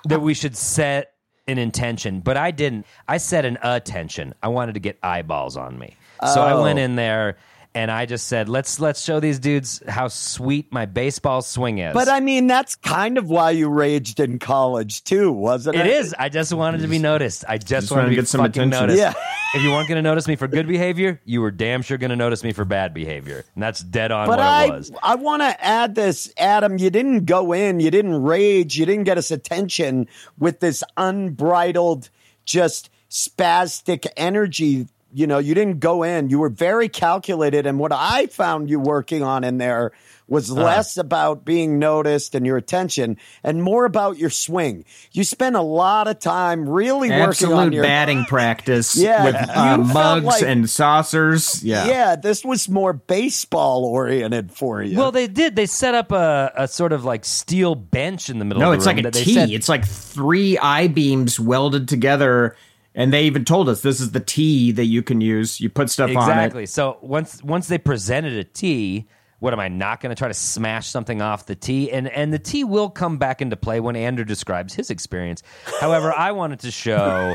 [0.05, 1.13] that we should set
[1.49, 2.87] an intention, but I didn't.
[3.09, 4.35] I set an attention.
[4.43, 5.97] I wanted to get eyeballs on me,
[6.35, 6.63] so I Oh.
[6.63, 7.37] went in there
[7.77, 11.93] and I just said, "Let's let's show these dudes how sweet my baseball swing is."
[11.93, 15.87] But I mean, that's kind of why you raged in college too, wasn't it?
[15.87, 16.15] it is.
[16.19, 17.45] I just wanted to be noticed.
[17.47, 18.81] I just, Just wanted wanted to to be get some fucking attention.
[18.89, 18.99] noticed.
[18.99, 19.13] Yeah.
[19.55, 22.11] if you weren't going to notice me for good behavior, you were damn sure going
[22.11, 24.93] to notice me for bad behavior, and that's dead on But what I, it was.
[25.03, 26.79] I want to add this, Adam.
[26.79, 30.09] You didn't go in, you didn't rage, you didn't get us attention
[30.39, 32.09] with this unbridled,
[32.47, 34.87] just spastic energy.
[35.17, 36.29] You know, you didn't go in.
[36.29, 39.93] You were very calculated, and what I found you working on in there
[40.29, 40.61] was Uh-huh.
[40.63, 44.85] less about being noticed and your attention, and more about your swing.
[45.13, 49.37] You spent a lot of time really working on Absolute your batting practice Yeah, with
[49.37, 51.63] uh, mugs like- and saucers.
[51.65, 51.87] Yeah.
[51.87, 54.99] yeah, this was more baseball oriented for you.
[54.99, 55.57] Well, they did.
[55.57, 58.73] They set up a, a sort of like steel bench in the middle No, of
[58.73, 62.55] the it's room like a that they said- It's like three I beams welded together,
[62.97, 65.61] and they even told us this is the T that you can use.
[65.61, 66.33] You put stuff on it.
[66.33, 66.67] exactly.
[66.67, 69.07] So once once they presented a T,
[69.39, 71.93] what am I not going to try to smash something off the T?
[71.93, 75.43] And and the T will come back into play when Andrew describes his experience.
[75.81, 77.35] However, I wanted to show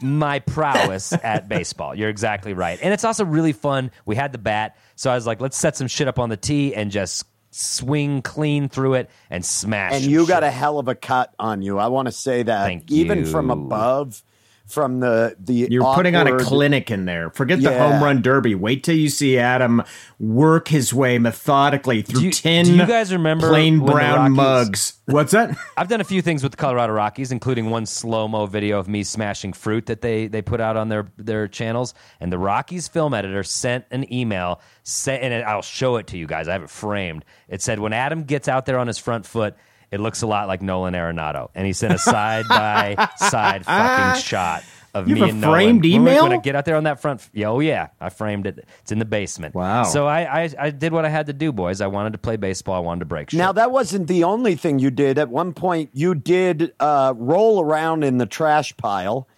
[0.00, 1.94] my prowess at baseball.
[1.96, 2.78] You're exactly right.
[2.80, 3.90] And it's also really fun.
[4.06, 6.36] We had the bat, so I was like, let's set some shit up on the
[6.36, 9.92] tee and just swing clean through it and smash.
[9.92, 11.78] and you got a hell of a cut on you.
[11.78, 14.22] I want to say that Thank even from above,
[14.66, 17.30] from the the You're putting on a clinic in there.
[17.30, 18.54] Forget the home run derby.
[18.54, 19.82] Wait till you see Adam
[20.18, 24.36] work his way methodically through Do you- ten do you guys remember plain brown Rockies-
[24.36, 24.92] mugs.
[25.06, 25.56] What's that?
[25.76, 28.88] I've done a few things with the Colorado Rockies, including one slow mo video of
[28.88, 31.92] me smashing fruit that they they put out on their their channels.
[32.20, 36.26] And the Rockies film editor sent an email, say, and I'll show it to you
[36.26, 36.48] guys.
[36.48, 37.24] I have it framed.
[37.48, 39.54] It said when Adam gets out there on his front foot.
[39.92, 44.22] It looks a lot like Nolan Arenado, and he sent a side by side fucking
[44.22, 45.54] shot of You me have and Nolan.
[45.54, 46.22] framed When we- email?
[46.24, 48.66] When I get out there on that front, yeah, oh yeah, I framed it.
[48.80, 49.54] It's in the basement.
[49.54, 49.84] Wow.
[49.84, 51.80] So I, I I did what I had to do, boys.
[51.80, 52.74] I wanted to play baseball.
[52.74, 53.38] I wanted to break shit.
[53.38, 55.18] Now that wasn't the only thing you did.
[55.18, 59.28] At one point, you did uh, roll around in the trash pile.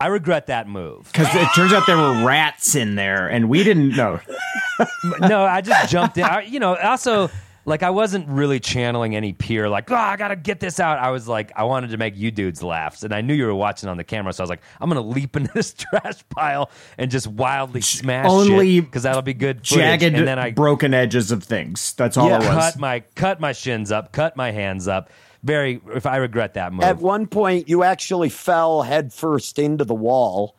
[0.00, 1.08] I regret that move.
[1.12, 4.18] Because it turns out there were rats in there, and we didn't know.
[5.20, 6.24] no, I just jumped in.
[6.24, 7.30] I, you know, also
[7.64, 9.68] like I wasn't really channeling any peer.
[9.68, 10.98] Like, oh, I gotta get this out.
[10.98, 13.54] I was like, I wanted to make you dudes laugh, and I knew you were
[13.54, 16.70] watching on the camera, so I was like, I'm gonna leap into this trash pile
[16.98, 19.58] and just wildly smash Only because that'll be good.
[19.58, 19.78] footage.
[19.78, 21.92] Jagged, and then I broken edges of things.
[21.94, 22.36] That's all Yeah.
[22.36, 22.48] it was.
[22.72, 25.10] cut my cut my shins up, cut my hands up.
[25.44, 25.80] Very.
[25.94, 26.84] If I regret that move.
[26.84, 30.54] At one point, you actually fell headfirst into the wall.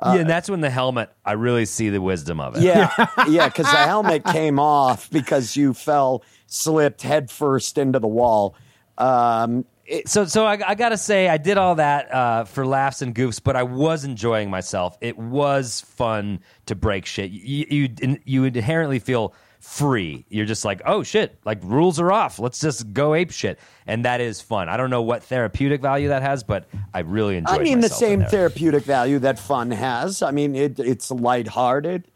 [0.00, 1.10] Uh, yeah, and that's when the helmet.
[1.24, 2.62] I really see the wisdom of it.
[2.62, 2.90] Yeah,
[3.28, 8.54] yeah, because the helmet came off because you fell, slipped headfirst into the wall.
[8.98, 13.02] Um, it, so so I, I gotta say I did all that uh, for laughs
[13.02, 14.96] and goofs, but I was enjoying myself.
[15.00, 17.30] It was fun to break shit.
[17.30, 20.24] You you, you inherently feel free.
[20.28, 22.38] You're just like, oh shit, like rules are off.
[22.38, 24.68] Let's just go ape shit, and that is fun.
[24.68, 27.56] I don't know what therapeutic value that has, but I really enjoyed.
[27.56, 27.60] It.
[27.60, 30.22] I mean, the same therapeutic value that fun has.
[30.22, 32.08] I mean, it, it's lighthearted.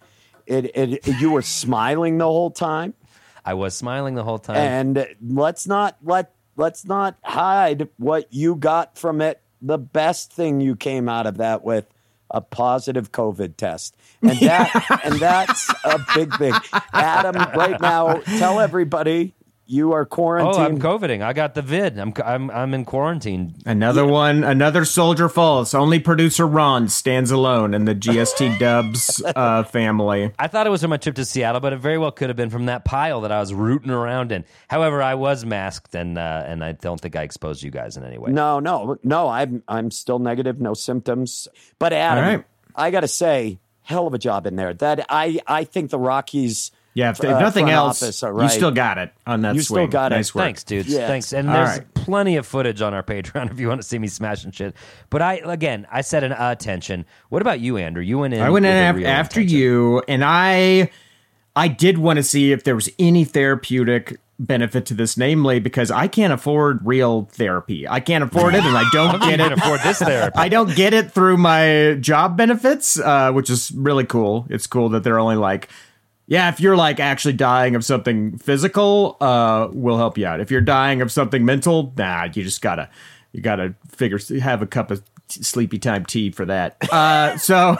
[0.46, 2.94] It, it, you were smiling the whole time.
[3.46, 4.56] I was smiling the whole time.
[4.56, 9.40] and let's not let let's not hide what you got from it.
[9.62, 11.86] The best thing you came out of that with
[12.28, 16.54] a positive COVID test, and that and that's a big thing.
[16.92, 19.32] Adam, right now, tell everybody
[19.66, 20.56] you are quarantined.
[20.56, 20.64] Oh.
[20.64, 21.22] I'm coveting.
[21.22, 21.98] I got the vid.
[21.98, 23.54] I'm I'm I'm in quarantine.
[23.66, 25.74] Another one, another soldier falls.
[25.74, 30.32] Only producer Ron stands alone in the GST Dubs uh, family.
[30.38, 32.36] I thought it was from my trip to Seattle, but it very well could have
[32.36, 34.44] been from that pile that I was rooting around in.
[34.68, 38.04] However, I was masked, and uh, and I don't think I exposed you guys in
[38.04, 38.30] any way.
[38.30, 39.28] No, no, no.
[39.28, 41.48] I'm I'm still negative, no symptoms.
[41.78, 42.44] But Adam, All right.
[42.74, 44.74] I got to say, hell of a job in there.
[44.74, 46.70] That I I think the Rockies.
[46.96, 49.54] Yeah, if, if uh, nothing front else, office are you still got it on that
[49.54, 49.82] You swing.
[49.82, 50.16] still got it.
[50.16, 50.44] nice work.
[50.44, 50.88] Thanks, dudes.
[50.88, 51.06] Yes.
[51.06, 51.32] Thanks.
[51.34, 51.94] And All there's right.
[51.94, 54.74] plenty of footage on our Patreon if you want to see me smashing shit.
[55.10, 57.04] But I again, I said an attention.
[57.28, 58.02] What about you, Andrew?
[58.02, 58.40] You went in.
[58.40, 59.58] I went in af- after intention.
[59.58, 60.90] you, and I,
[61.54, 65.90] I did want to see if there was any therapeutic benefit to this, namely because
[65.90, 67.88] I can't afford real therapy.
[67.88, 69.52] I can't afford it, and I don't get it.
[69.52, 70.38] afford this therapy.
[70.38, 74.46] I don't get it through my job benefits, uh, which is really cool.
[74.50, 75.68] It's cool that they're only like,
[76.26, 80.40] yeah, if you're like actually dying of something physical, uh, we'll help you out.
[80.40, 82.88] If you're dying of something mental, nah, you just gotta,
[83.32, 86.76] you gotta figure, have a cup of t- sleepy time tea for that.
[86.92, 87.76] Uh, so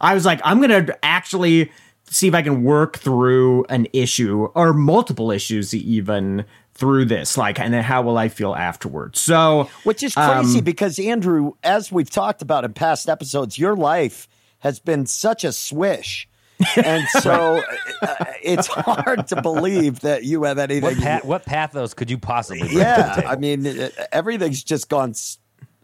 [0.00, 1.70] I was like, I'm gonna actually
[2.10, 7.60] see if I can work through an issue or multiple issues even through this, like,
[7.60, 9.20] and then how will I feel afterwards?
[9.20, 13.76] So, Which is crazy Um, because Andrew, as we've talked about in past episodes, your
[13.76, 14.26] life
[14.58, 16.28] has been such a swish.
[16.76, 17.62] And so
[18.02, 20.82] uh, it's hard to believe that you have anything.
[20.82, 23.28] What, pa- what pathos could you possibly bring to the yeah, table?
[23.28, 25.14] I mean, uh, everything's just gone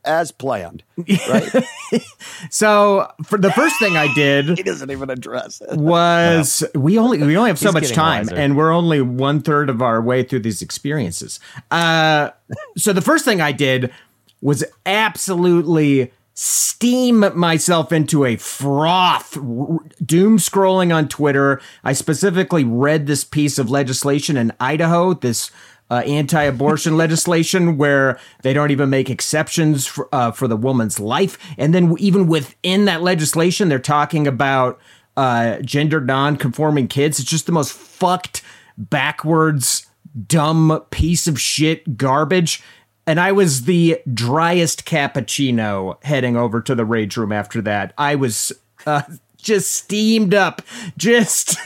[0.04, 1.64] as planned, right?
[2.50, 5.76] so for the first thing I did he doesn't even address it.
[5.78, 8.36] was we only we only have so He's much time wiser.
[8.36, 11.38] and we're only one third of our way through these experiences
[11.70, 12.30] uh
[12.78, 13.92] so the first thing i did
[14.40, 21.60] was absolutely steam myself into a froth doom scrolling on twitter.
[21.84, 25.50] I specifically read this piece of legislation in idaho this
[25.90, 31.36] uh, anti-abortion legislation where they don't even make exceptions for, uh, for the woman's life.
[31.58, 34.80] And then even within that legislation they're talking about
[35.18, 37.20] uh, gender non-conforming kids.
[37.20, 38.40] It's just the most fucked
[38.78, 39.86] backwards
[40.26, 42.62] dumb piece of shit garbage
[43.06, 47.92] and I was the driest cappuccino heading over to the rage room after that.
[47.98, 48.52] I was
[48.86, 49.02] uh,
[49.36, 50.62] just steamed up,
[50.96, 51.56] just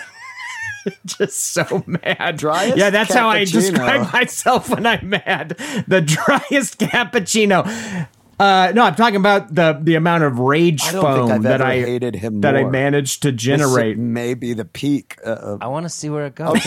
[1.06, 2.36] just so mad.
[2.38, 3.52] Driest yeah, that's how I cappuccino.
[3.52, 5.50] describe myself when I'm mad.
[5.86, 8.06] The driest cappuccino.
[8.36, 11.42] Uh, no, I'm talking about the the amount of rage I don't foam think I've
[11.44, 13.96] that ever I hated him that I managed to This generate.
[13.96, 15.18] may be the peak.
[15.24, 16.58] Uh, of- I want to see where it goes.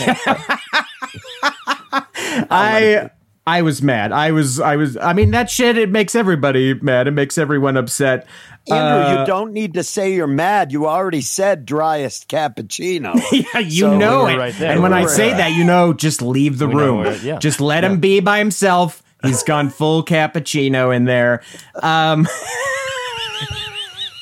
[2.50, 3.10] I
[3.48, 4.12] I was mad.
[4.12, 7.06] I was I was I mean that shit it makes everybody mad.
[7.08, 8.26] It makes everyone upset.
[8.70, 8.76] Andrew,
[9.16, 10.72] Uh, you don't need to say you're mad.
[10.72, 13.14] You already said driest cappuccino.
[13.32, 14.38] Yeah, you So- know We it.
[14.38, 14.72] right there.
[14.72, 15.36] And when We I say right.
[15.38, 17.16] that, you know, just leave the We room.
[17.22, 17.38] yeah.
[17.38, 19.02] Just let him be by himself.
[19.24, 21.42] He's gone full cappuccino in there.
[21.82, 22.28] Um,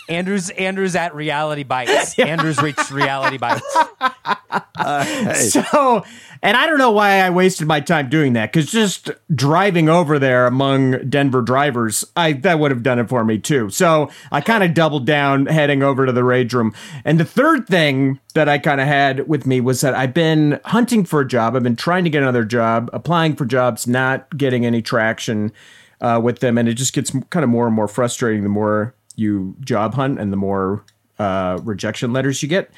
[0.09, 2.19] Andrew's Andrew's at Reality Bites.
[2.19, 3.67] Andrew's reached Reality Bites.
[5.53, 6.05] so,
[6.43, 10.19] and I don't know why I wasted my time doing that because just driving over
[10.19, 13.71] there among Denver drivers, I that would have done it for me too.
[13.71, 16.75] So I kind of doubled down, heading over to the rage room.
[17.05, 20.61] And the third thing that I kind of had with me was that I've been
[20.67, 21.57] hunting for a job.
[21.57, 25.53] I've been trying to get another job, applying for jobs, not getting any traction
[26.01, 28.95] uh, with them, and it just gets kind of more and more frustrating the more
[29.17, 30.85] you job hunt and the more
[31.19, 32.71] uh, rejection letters you get.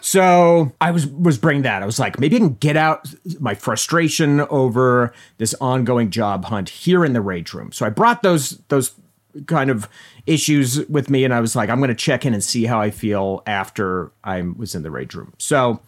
[0.00, 1.82] So I was was bringing that.
[1.82, 6.68] I was like, maybe I can get out my frustration over this ongoing job hunt
[6.68, 7.72] here in the rage room.
[7.72, 8.92] So I brought those those
[9.46, 9.88] kind of
[10.26, 12.80] issues with me, and I was like, I'm going to check in and see how
[12.80, 15.32] I feel after I was in the rage room.
[15.38, 15.80] So.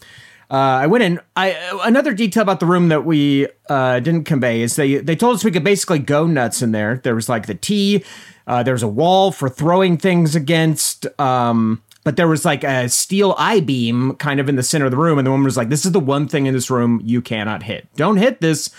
[0.50, 1.20] Uh, I went in.
[1.36, 1.50] I
[1.84, 5.44] another detail about the room that we uh, didn't convey is they they told us
[5.44, 7.02] we could basically go nuts in there.
[7.04, 8.02] There was like the tea.
[8.48, 11.06] Uh, there was a wall for throwing things against.
[11.20, 14.90] Um, but there was like a steel I beam kind of in the center of
[14.90, 17.00] the room, and the woman was like, "This is the one thing in this room
[17.04, 17.86] you cannot hit.
[17.96, 18.70] Don't hit this."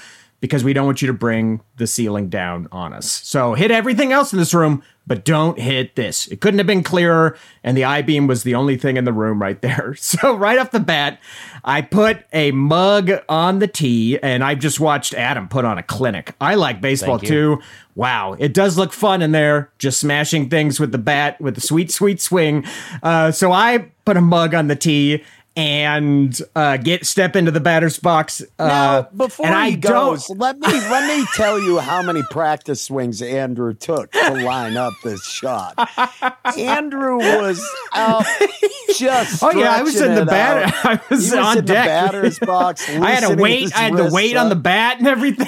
[0.42, 3.12] Because we don't want you to bring the ceiling down on us.
[3.12, 6.28] So hit everything else in this room, but don't hit this.
[6.28, 9.12] It couldn't have been clearer, and the I beam was the only thing in the
[9.12, 9.96] room right there.
[10.20, 11.20] So right off the bat,
[11.64, 15.84] I put a mug on the tee, and I've just watched Adam put on a
[15.84, 16.36] clinic.
[16.40, 17.60] I like baseball too.
[17.96, 21.62] Wow, it does look fun in there, just smashing things with the bat with the
[21.62, 22.66] sweet, sweet swing.
[23.02, 25.24] Uh, so I put a mug on the tee.
[25.60, 28.42] And uh, get step into the batter's box.
[28.58, 30.40] Uh, Now, before and I he goes, don't.
[30.40, 34.94] let me let me tell you how many practice swings Andrew took to line up
[35.04, 35.74] this shot.
[36.58, 37.62] Andrew was
[37.94, 38.26] out
[38.96, 39.44] just.
[39.44, 40.74] Oh yeah, I was in the batter.
[40.74, 40.86] out.
[40.86, 41.66] I was, was on deck.
[41.66, 42.88] the batter's box.
[42.98, 43.76] I had to wait.
[43.76, 45.48] I had to wait on the bat and everything.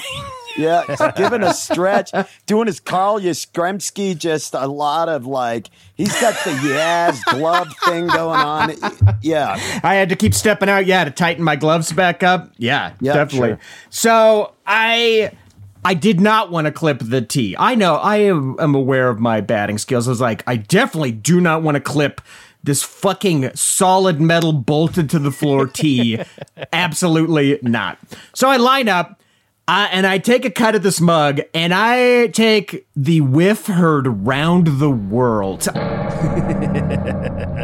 [0.57, 2.11] Yeah, giving a stretch,
[2.45, 8.07] doing his Carl Yastrzemski, just a lot of like, he's got the Yaz glove thing
[8.07, 8.73] going on.
[9.21, 9.53] Yeah.
[9.83, 12.51] I had to keep stepping out, yeah, to tighten my gloves back up.
[12.57, 13.49] Yeah, Yeah, definitely.
[13.49, 13.59] sure.
[13.89, 15.31] So I
[15.83, 17.55] I did not want to clip the tee.
[17.57, 20.07] I know I am, am aware of my batting skills.
[20.07, 22.21] I was like, I definitely do not want to clip
[22.63, 26.19] this fucking solid metal bolted to the floor tee.
[26.73, 27.97] Absolutely not.
[28.35, 29.20] So I line up.
[29.71, 34.05] Uh, and I take a cut of this mug, and I take the whiff heard
[34.27, 35.61] round the world.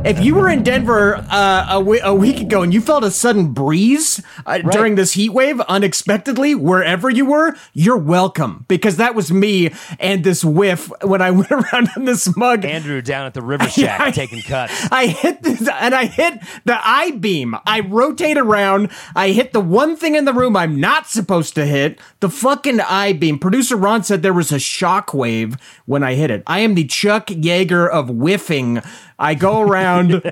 [0.05, 4.21] if you were in Denver uh, a, week ago and you felt a sudden breeze
[4.45, 9.71] uh, during this heat wave unexpectedly, wherever you were, you're welcome because that was me
[9.99, 12.65] and this whiff when I went around in this mug.
[12.65, 14.88] Andrew down at the River Shack I- taking cuts.
[14.91, 17.55] I hit this, and I hit the I beam.
[17.65, 18.91] I rotate around.
[19.15, 21.99] I hit the one thing in the room I'm not supposed to hit.
[22.19, 23.39] The fucking I beam.
[23.39, 26.43] Producer Ron said there was a shock wave when I hit it.
[26.47, 28.82] I am the Chuck Yeager of whiffing.
[29.20, 30.32] I go around.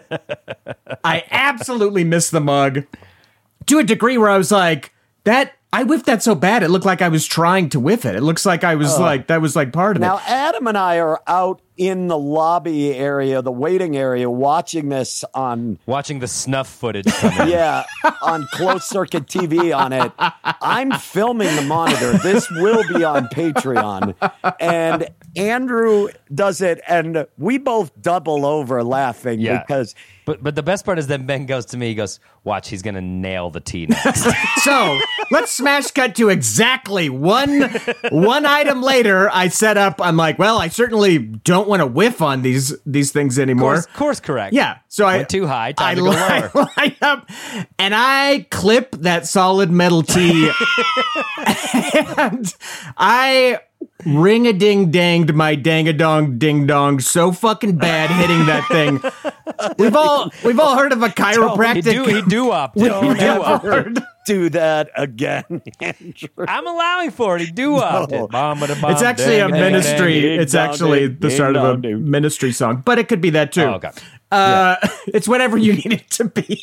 [1.04, 2.86] I absolutely miss the mug
[3.68, 5.54] to a degree where I was like, that.
[5.74, 8.16] I whiffed that so bad it looked like I was trying to whiff it.
[8.16, 9.02] It looks like I was oh.
[9.02, 10.20] like that was like part of Now, it.
[10.20, 15.24] Now Adam and I are out in the lobby area, the waiting area, watching this
[15.34, 17.48] on Watching the snuff footage come in.
[17.50, 17.84] yeah,
[18.22, 20.12] on closed circuit TV on it.
[20.62, 22.14] I'm filming the monitor.
[22.20, 24.16] This will be on Patreon.
[24.60, 29.62] And Andrew does it, and we both double over laughing Yeah.
[29.62, 29.96] because
[30.26, 31.90] But but the best part is then Ben goes to me.
[31.90, 34.28] He goes, "Watch, he's gonna nail the tee next."
[34.64, 34.98] So
[35.30, 37.62] let's smash cut to exactly one
[38.12, 39.30] one item later.
[39.32, 40.02] I set up.
[40.02, 43.74] I'm like, well, I certainly don't want to whiff on these these things anymore.
[43.74, 44.54] course, course, correct.
[44.54, 44.78] Yeah.
[44.88, 46.68] So I Went too high, time I to go line, lower.
[46.78, 47.30] line up,
[47.78, 50.50] and I clip that solid metal T,
[52.18, 52.54] and
[52.98, 53.60] I
[54.06, 58.68] ring a ding danged my dang a dong ding dong so fucking bad hitting that
[58.68, 59.02] thing.
[59.78, 61.84] We've all we've all heard of a chiropractic.
[61.84, 62.76] do he do up.
[62.76, 64.04] We've He do never up.
[64.26, 65.44] do that again,
[65.80, 66.30] Andrew.
[66.48, 67.42] I'm allowing for it.
[67.42, 68.10] He do up.
[68.12, 68.28] No.
[68.32, 70.36] It's actually a ministry.
[70.38, 73.62] It's actually the start of a ministry song, but it could be that too.
[73.64, 73.92] Oh, okay.
[74.32, 74.76] Uh,
[75.08, 76.62] It's whatever you need it to be.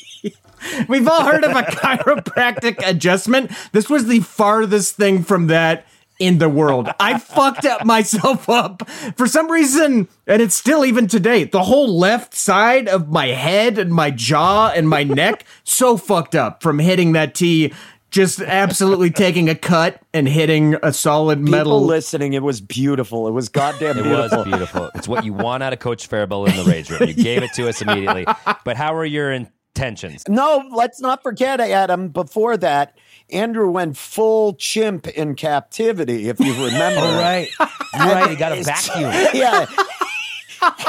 [0.88, 3.50] We've all heard of a chiropractic adjustment.
[3.72, 5.86] This was the farthest thing from that
[6.22, 6.88] in the world.
[7.00, 11.44] I fucked up myself up for some reason, and it's still even today.
[11.44, 16.34] The whole left side of my head and my jaw and my neck so fucked
[16.34, 17.72] up from hitting that tee.
[18.10, 21.80] Just absolutely taking a cut and hitting a solid People metal.
[21.82, 23.26] listening, it was beautiful.
[23.26, 24.38] It was goddamn It beautiful.
[24.38, 24.90] was beautiful.
[24.94, 27.08] It's what you want out of Coach Faribault in the rage room.
[27.08, 28.26] You gave it to us immediately.
[28.66, 30.24] But how are your intentions?
[30.28, 32.08] No, let's not forget, Adam.
[32.10, 32.98] Before that,
[33.32, 37.00] Andrew went full chimp in captivity, if you remember.
[37.00, 37.48] right,
[37.94, 38.30] right.
[38.30, 39.10] He got a vacuum.
[39.34, 39.66] yeah.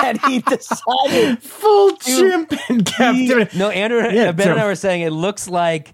[0.03, 3.57] and he decided full chimp in captivity.
[3.57, 5.93] No, Andrew, Yeah, Ben and so- I were saying it looks like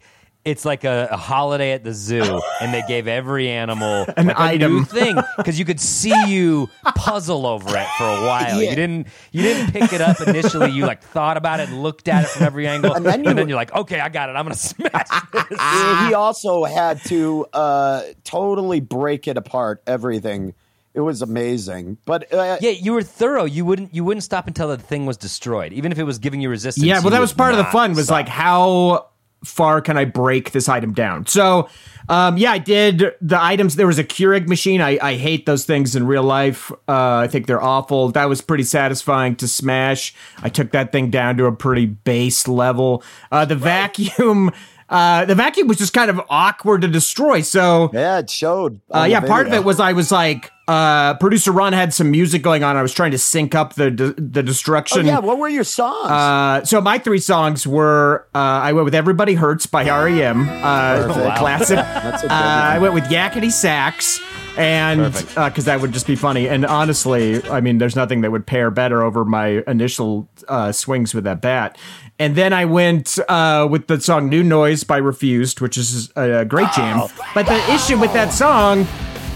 [0.50, 4.38] it's like a, a holiday at the zoo, and they gave every animal An like
[4.38, 4.74] a item.
[4.74, 8.62] new thing because you could see you puzzle over it for a while.
[8.62, 8.70] Yeah.
[8.72, 10.72] You didn't, you didn't pick it up initially.
[10.72, 13.38] You like thought about it and looked at it from every angle, and then then,
[13.38, 14.34] you- you, are like, okay, I got it.
[14.34, 16.08] I'm gonna smash this.
[16.08, 20.54] he also had to uh, totally break it apart, everything.
[20.96, 21.98] It was amazing.
[22.06, 23.46] But uh, Yeah, you were thorough.
[23.46, 26.42] You wouldn't, you wouldn't stop until the thing was destroyed, even if it was giving
[26.42, 26.84] you resistance.
[26.86, 27.94] Yeah, well, that was part of the fun.
[27.94, 28.16] Was stop.
[28.16, 29.08] like, how
[29.44, 31.26] far can I break this item down?
[31.28, 31.70] So,
[32.10, 33.76] um, yeah, I did the items.
[33.76, 34.82] There was a Keurig machine.
[34.82, 36.72] I, I hate those things in real life.
[36.88, 38.10] Uh, I think they're awful.
[38.10, 40.14] That was pretty satisfying to smash.
[40.42, 43.04] I took that thing down to a pretty base level.
[43.32, 44.52] Uh, the vacuum.
[44.90, 47.42] Uh, the vacuum was just kind of awkward to destroy.
[47.42, 48.82] So, yeah, it showed.
[48.90, 52.42] uh, yeah, part of it was I was like, uh, producer Ron had some music
[52.42, 52.76] going on.
[52.76, 55.06] I was trying to sync up the the Oh, destruction.
[55.06, 56.10] yeah, what were your songs?
[56.10, 61.36] Uh, so my three songs were uh, I went with "Everybody Hurts" by REM, uh,
[61.38, 61.78] classic.
[61.78, 62.36] That's a good Uh,
[62.76, 64.20] I went with "Yakety Sax,"
[64.60, 66.50] and because that would just be funny.
[66.50, 71.14] And honestly, I mean, there's nothing that would pair better over my initial uh, swings
[71.14, 71.78] with that bat.
[72.20, 76.44] And then I went uh, with the song "New Noise" by Refused, which is a
[76.44, 77.08] great jam.
[77.34, 78.86] But the issue with that song.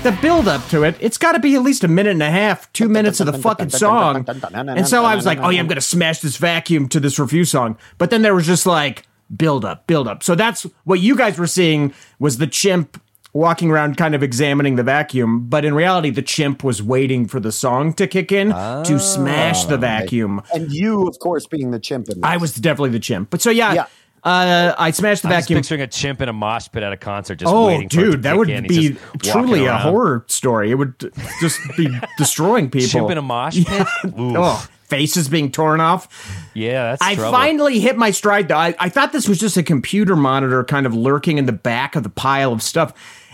[0.04, 2.30] The build up to it, it's got to be at least a minute and a
[2.30, 4.26] half, two minutes of the fucking song.
[4.28, 7.18] And so I was like, oh yeah, I'm going to smash this vacuum to this
[7.18, 7.78] Refused song.
[7.98, 10.22] But then there was just like build up, build up.
[10.22, 13.02] So that's what you guys were seeing was the chimp
[13.34, 17.40] walking around kind of examining the vacuum, but in reality the chimp was waiting for
[17.40, 20.42] the song to kick in to smash the vacuum.
[20.54, 22.24] And you, of course, being the chimp in this.
[22.24, 23.30] I was definitely the chimp.
[23.32, 23.86] But so yeah, Yeah.
[24.26, 26.98] Uh, I smashed the I'm just picturing a chimp in a mosh pit at a
[26.98, 28.66] concert, just Oh, waiting for it to dude, that would in.
[28.68, 30.72] Be truly a horror story.
[30.72, 31.12] It would
[31.42, 32.88] just be destroying people.
[32.88, 33.88] Chimp in a mosh pit.
[34.06, 34.14] Oof.
[34.18, 36.08] Oh, faces being torn off.
[36.54, 37.34] Yeah, that's I trouble.
[37.34, 38.56] finally hit my stride though.
[38.56, 41.98] I, I thought this was just a computer monitor kind of lurking in the back
[41.98, 42.94] of the pile of stuff.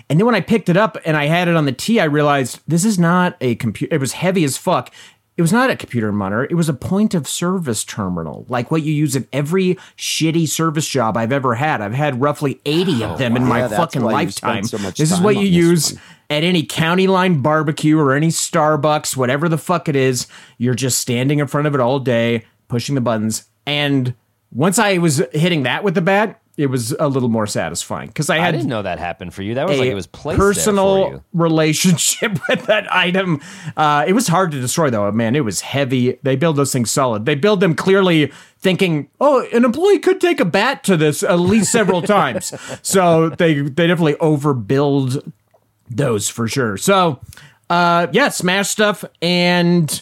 [0.09, 2.05] And then when I picked it up and I had it on the T, I
[2.05, 3.93] realized this is not a computer.
[3.93, 4.91] It was heavy as fuck.
[5.37, 6.43] It was not a computer monitor.
[6.49, 10.85] It was a point of service terminal, like what you use at every shitty service
[10.85, 11.79] job I've ever had.
[11.79, 14.63] I've had roughly 80 of oh, them in my Yeah, fucking why you spent lifetime.
[14.65, 16.01] so this is what you use one.
[16.29, 20.99] at any county line barbecue or any Starbucks, whatever the fuck it is, you're just
[20.99, 23.45] standing in front of it all day, pushing the buttons.
[23.65, 24.15] And
[24.51, 28.29] once I was hitting that with the bat, it was a little more satisfying because
[28.29, 29.53] I I didn't know that happened for you.
[29.55, 33.41] That was like it was placed there for personal relationship with that item.
[33.77, 35.09] Uh, it was hard to destroy though.
[35.13, 36.19] Man, it was heavy.
[36.21, 37.25] They build those things solid.
[37.25, 41.39] They build them clearly thinking, oh, an employee could take a bat to this at
[41.39, 42.53] least several times.
[42.81, 45.31] So they they definitely overbuild
[45.89, 46.75] those for sure.
[46.75, 47.21] So
[47.69, 50.01] uh, yeah, smash stuff and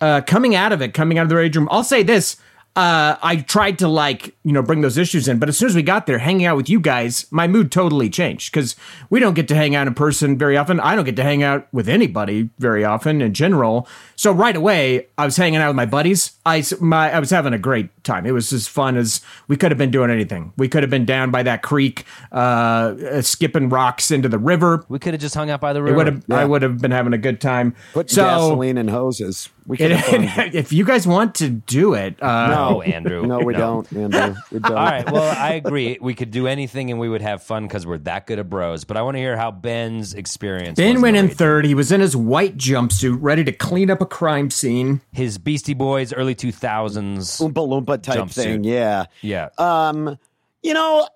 [0.00, 1.66] uh, coming out of it, coming out of the rage room.
[1.68, 2.36] I'll say this.
[2.76, 5.74] Uh, I tried to like, you know, bring those issues in, but as soon as
[5.74, 8.76] we got there, hanging out with you guys, my mood totally changed because
[9.08, 10.78] we don't get to hang out in person very often.
[10.80, 13.88] I don't get to hang out with anybody very often in general.
[14.14, 16.32] So right away, I was hanging out with my buddies.
[16.44, 18.26] I s- my I was having a great time.
[18.26, 20.52] It was as fun as we could have been doing anything.
[20.58, 24.84] We could have been down by that creek, uh, uh, skipping rocks into the river.
[24.90, 25.96] We could have just hung out by the river.
[25.96, 26.24] would have.
[26.30, 27.74] I would have been having a good time.
[27.94, 29.48] Put so, gasoline in hoses.
[29.66, 33.26] We could have if you guys want to do it, uh, No, Andrew.
[33.26, 34.34] No, we don't, Andrew.
[34.52, 34.72] We don't.
[34.72, 35.10] All right.
[35.10, 35.98] Well, I agree.
[36.00, 38.84] We could do anything and we would have fun because we're that good of bros.
[38.84, 40.76] But I want to hear how Ben's experience.
[40.76, 41.64] Ben was went in third.
[41.64, 45.00] He was in his white jumpsuit, ready to clean up a crime scene.
[45.12, 47.38] His Beastie Boys early two thousands.
[47.38, 48.34] Oompa Loompa type Jumpsuit.
[48.34, 48.64] thing.
[48.64, 49.06] Yeah.
[49.22, 49.48] Yeah.
[49.58, 50.18] Um,
[50.62, 51.08] you know,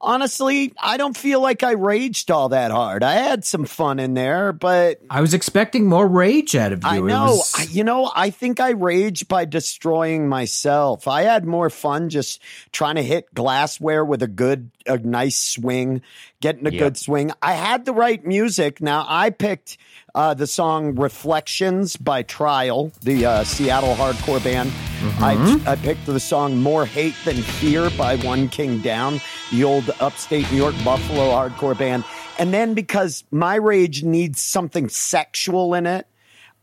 [0.00, 3.02] honestly, I don't feel like I raged all that hard.
[3.02, 6.88] I had some fun in there, but I was expecting more rage out of you.
[6.88, 11.08] I know, was- I, you know, I think I raged by destroying myself.
[11.08, 12.40] I had more fun just
[12.72, 16.02] trying to hit glassware with a good, a nice swing,
[16.40, 16.78] getting a Yep.
[16.78, 17.30] good swing.
[17.42, 18.80] I had the right music.
[18.80, 19.78] Now I picked
[20.14, 24.72] uh, the song "Reflections" by Trial, the uh, Seattle hardcore band.
[25.20, 29.20] I, I picked the song "More Hate Than Fear" by One King Down,
[29.50, 32.04] the old upstate New York Buffalo hardcore band.
[32.38, 36.06] And then because my rage needs something sexual in it.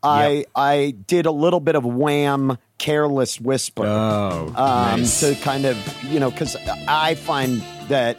[0.06, 5.20] I I did a little bit of wham careless whisper Oh, um, nice.
[5.20, 6.56] to kind of you know because
[6.86, 8.18] I find that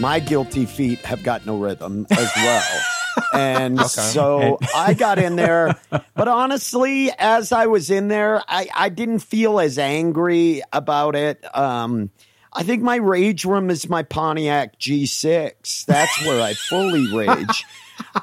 [0.00, 2.80] my guilty feet have got no rhythm as well.
[3.32, 8.88] And so I got in there, but honestly, as I was in there, I, I
[8.88, 11.44] didn't feel as angry about it.
[11.56, 12.10] Um,
[12.52, 15.84] I think my rage room is my Pontiac G6.
[15.86, 17.64] That's where I fully rage.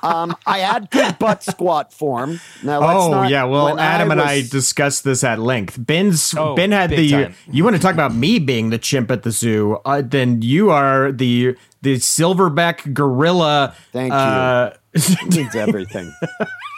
[0.03, 2.39] Um, I had good butt squat form.
[2.63, 5.75] Now, let's Oh not- yeah, well, when Adam and I discussed this at length.
[5.79, 7.09] Ben's Oh, Ben had the.
[7.11, 7.35] time.
[7.51, 9.79] You want to talk about me being the chimp at the zoo?
[9.85, 13.75] Uh, then you are the the silverback gorilla.
[13.91, 14.17] Thank you.
[14.17, 14.73] uh,
[15.29, 16.11] means everything.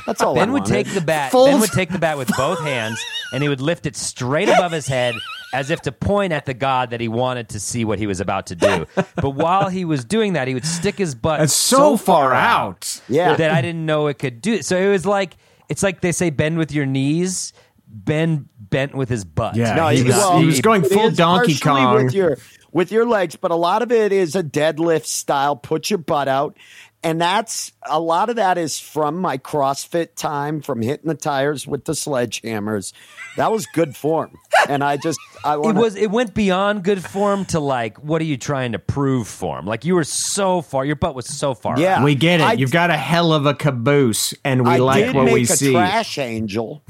[0.05, 0.35] That's all.
[0.37, 1.31] I Ben would take the bat.
[1.31, 2.99] Full- Ben would take the bat with both hands,
[3.33, 5.15] and he would lift it straight above his head,
[5.53, 8.21] as if to point at the god that he wanted to see what he was
[8.21, 8.85] about to do.
[9.15, 13.01] But while he was doing that, he would stick his butt It's so far out.
[13.09, 13.35] Yeah.
[13.35, 14.53] that I didn't know it could do.
[14.53, 14.65] it.
[14.65, 15.35] So it was like
[15.69, 17.51] it's like they say bend with your knees.
[17.87, 19.55] Ben bent with his butt.
[19.55, 22.03] Yeah, No, he he, was- well, he was going full Donkey Kong.
[22.05, 22.37] with your
[22.71, 25.55] with your legs, but a lot of it is a deadlift style.
[25.55, 26.57] Put your butt out,
[27.03, 31.67] and that's a lot of that is from my CrossFit time, from hitting the tires
[31.67, 32.93] with the sledgehammers.
[33.37, 34.37] That was good form,
[34.69, 35.95] and I just I It wanna, was.
[35.95, 39.65] It went beyond good form to like, what are you trying to prove form?
[39.65, 40.85] Like you were so far.
[40.85, 41.79] Your butt was so far.
[41.79, 41.97] Yeah.
[41.99, 42.03] out.
[42.03, 42.43] We get it.
[42.43, 45.33] I- You've got a hell of a caboose, and we I like did what make
[45.33, 45.71] we a see.
[45.73, 46.83] trash angel.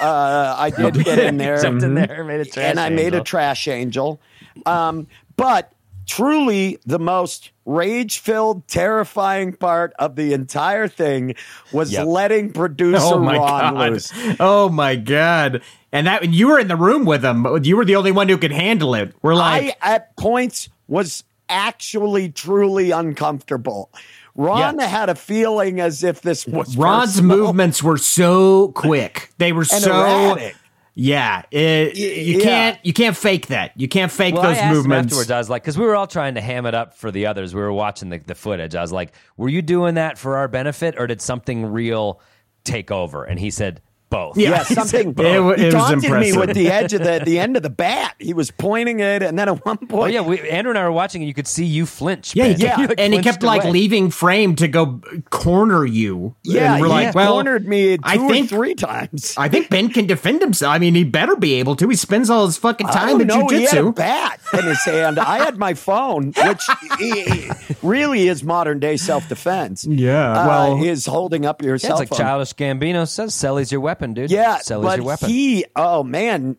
[0.00, 1.60] Uh, I did get in there.
[1.62, 4.20] Jumped in there, made a trash and I made a trash angel.
[4.66, 5.06] Um,
[5.36, 5.72] but
[6.16, 11.34] truly, the most rage filled, terrifying part of the entire thing
[11.72, 12.06] was Yep.
[12.06, 13.90] letting producer Oh my Ron god!
[13.92, 14.12] loose.
[14.38, 15.62] Oh my god!
[15.90, 17.46] And that and you were in the room with him.
[17.64, 19.14] You were the only one who could handle it.
[19.22, 23.90] We're like, I, at points, was actually truly uncomfortable.
[24.34, 24.86] Ron Yeah.
[24.86, 29.30] had a feeling as if this was Ron's personal movements were so quick.
[29.38, 30.56] They were and so erratic.
[30.94, 32.44] Yeah, it, you yeah.
[32.44, 33.72] can't you can't fake that.
[33.76, 35.06] You can't fake Well, those I asked movements.
[35.12, 35.30] afterwards.
[35.30, 37.54] I was like, because we were all trying to ham it up for the others.
[37.54, 38.74] We were watching the, the footage.
[38.74, 42.20] I was like, were you doing that for our benefit, or did something real
[42.64, 43.24] take over?
[43.24, 43.80] And he said
[44.12, 44.36] both.
[44.36, 44.50] Yeah.
[44.50, 45.14] Yeah, something.
[45.18, 47.62] It wa- he it was taunted me with the edge of the the end of
[47.64, 48.14] the bat.
[48.18, 50.84] He was pointing it, and then at one point, Oh yeah, we, Andrew and I
[50.84, 52.36] were watching, and you could see you flinch.
[52.36, 52.56] yeah, Ben.
[52.60, 55.00] yeah, You, like, and he flinched kept like leaving frame to go
[55.30, 56.36] corner you.
[56.44, 59.34] yeah, and we're he like, well, he cornered me two I think or three times.
[59.38, 60.72] I think Ben can defend himself.
[60.74, 61.88] I mean, he better be able to.
[61.88, 63.48] He spends all his fucking time in know.
[63.48, 63.94] He had a jujitsu.
[63.96, 65.18] bat in his hand.
[65.18, 66.62] I had my phone, which
[66.98, 67.50] he- he
[67.82, 69.84] really is modern day self defense.
[69.88, 72.18] Yeah, uh, well- is holding up your Yeah, cell it's like phone.
[72.18, 74.30] childish Gambino says, "Selly's your weapon, dude.
[74.30, 76.56] Yeah, Selly's but your weapon." he, oh man,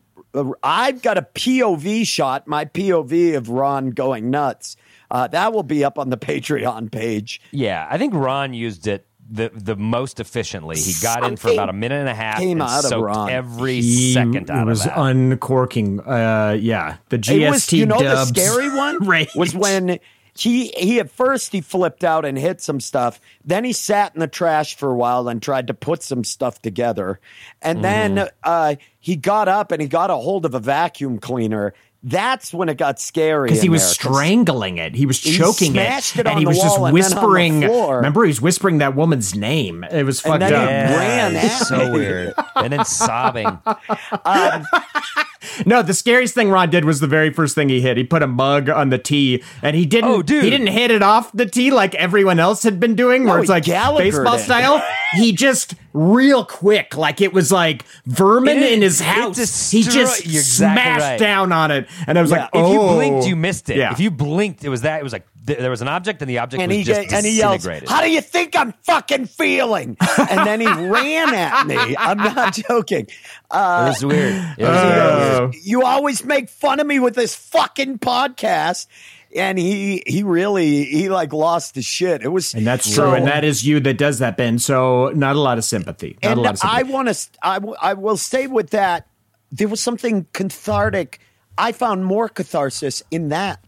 [0.64, 4.76] I've got a POV shot, my POV of Ron going nuts.
[5.12, 7.42] Uh, that will be up on the Patreon page.
[7.52, 10.78] yeah, I think Ron used it the the most efficiently.
[10.78, 13.30] He got in for about a minute and a half came and out of Ron.
[13.30, 15.00] every He second out was of that.
[15.00, 16.00] uncorking.
[16.02, 18.32] Uh, yeah, the GST It was, you know, dubs.
[18.34, 19.30] the scary one Rage.
[19.36, 20.00] was when
[20.36, 23.20] he he at first he flipped out and hit some stuff.
[23.46, 26.62] Then he sat in the trash for a while and tried to put some stuff
[26.62, 27.20] together.
[27.62, 28.28] And then Mm-hmm.
[28.44, 31.74] uh, he got up and he got a hold of a vacuum cleaner.
[32.06, 34.94] That's when it got scary because he was there, 'cause- strangling it.
[34.94, 37.04] He was He choking smashed it and on he the was just wall and then
[37.06, 37.62] on the whispering.
[37.62, 39.86] Remember, he was whispering that woman's name.
[39.86, 40.68] It was And fucked then up.
[40.68, 41.92] he yeah, ran at so me.
[41.92, 43.58] weird, and then sobbing.
[45.66, 47.98] No, the scariest thing Ron did was the very first thing he hit.
[47.98, 50.10] He put a mug on the tee, and he didn't.
[50.10, 50.44] Oh, dude.
[50.44, 53.42] He didn't hit it off the tee like everyone else had been doing, where No,
[53.42, 54.84] it's like baseball style.
[55.14, 59.36] he just real quick, like it was like vermin It- in his house.
[59.36, 61.20] destroy- he just exactly smashed right.
[61.20, 63.70] down on it, and I was Yeah, like, if If you "Oh." blinked, you missed
[63.70, 63.78] it.
[63.78, 63.92] Yeah.
[63.92, 65.00] If you blinked, it was that.
[65.00, 67.12] It was like th- there was an object, and the object and was he just
[67.14, 67.90] and he yells, disintegrated.
[67.90, 71.96] "How do you think I'm fucking feeling?" and then he ran at me.
[71.98, 73.08] I'm not joking.
[73.52, 74.34] Uh, it was weird.
[74.58, 75.56] It was Uh, weird.
[75.64, 78.88] you always make fun of me with this fucking podcast.
[79.36, 82.22] And he he really he like lost his shit.
[82.22, 84.60] It was And that's so- true, and that is you that does that, Ben.
[84.60, 86.20] So not a lot of sympathy.
[86.22, 86.80] Not and a lot of sympathy.
[86.80, 89.08] I want to I, w- I will stay with that.
[89.52, 91.20] There was something cathartic.
[91.58, 93.60] I found more catharsis in that.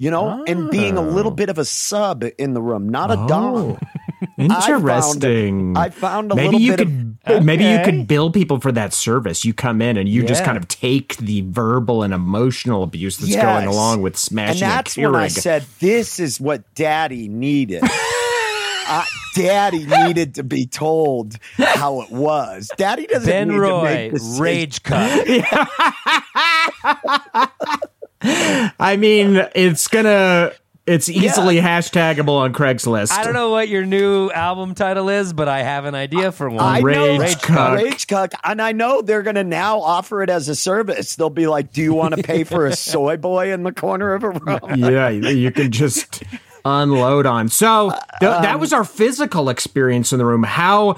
[0.00, 3.16] You know, and being a little bit of a sub in the room, not a
[3.28, 3.78] dom.
[4.38, 5.76] Interesting.
[5.76, 6.88] I found a maybe little you bit
[7.26, 9.44] could maybe you could bill people for that service.
[9.44, 13.30] You come in and you just kind of take the verbal and emotional abuse that's
[13.30, 13.42] Yes.
[13.44, 17.82] going along with And smashing that's a when I said, "This is what Daddy needed."
[18.88, 22.70] uh, Daddy needed to be told how it was.
[22.78, 24.40] Daddy doesn't Ben need to make decisions.
[24.40, 25.28] rage cut.
[28.78, 30.52] I mean, it's gonna
[30.86, 33.12] it's easily hashtagable on Craigslist.
[33.12, 36.50] I don't know what your new album title is, but I have an idea for
[36.50, 36.58] one.
[36.64, 37.78] I know Rage Rage Cuck.
[37.78, 41.14] Rage Cuck, and I know they're going to now offer it as a service.
[41.16, 44.14] They'll be like, "Do you want to pay for a soy boy in the corner
[44.14, 46.22] of a room?" yeah, you can just
[46.64, 47.48] unload on.
[47.48, 47.90] So
[48.20, 50.42] th- Um, that was our physical experience in the room.
[50.42, 50.96] How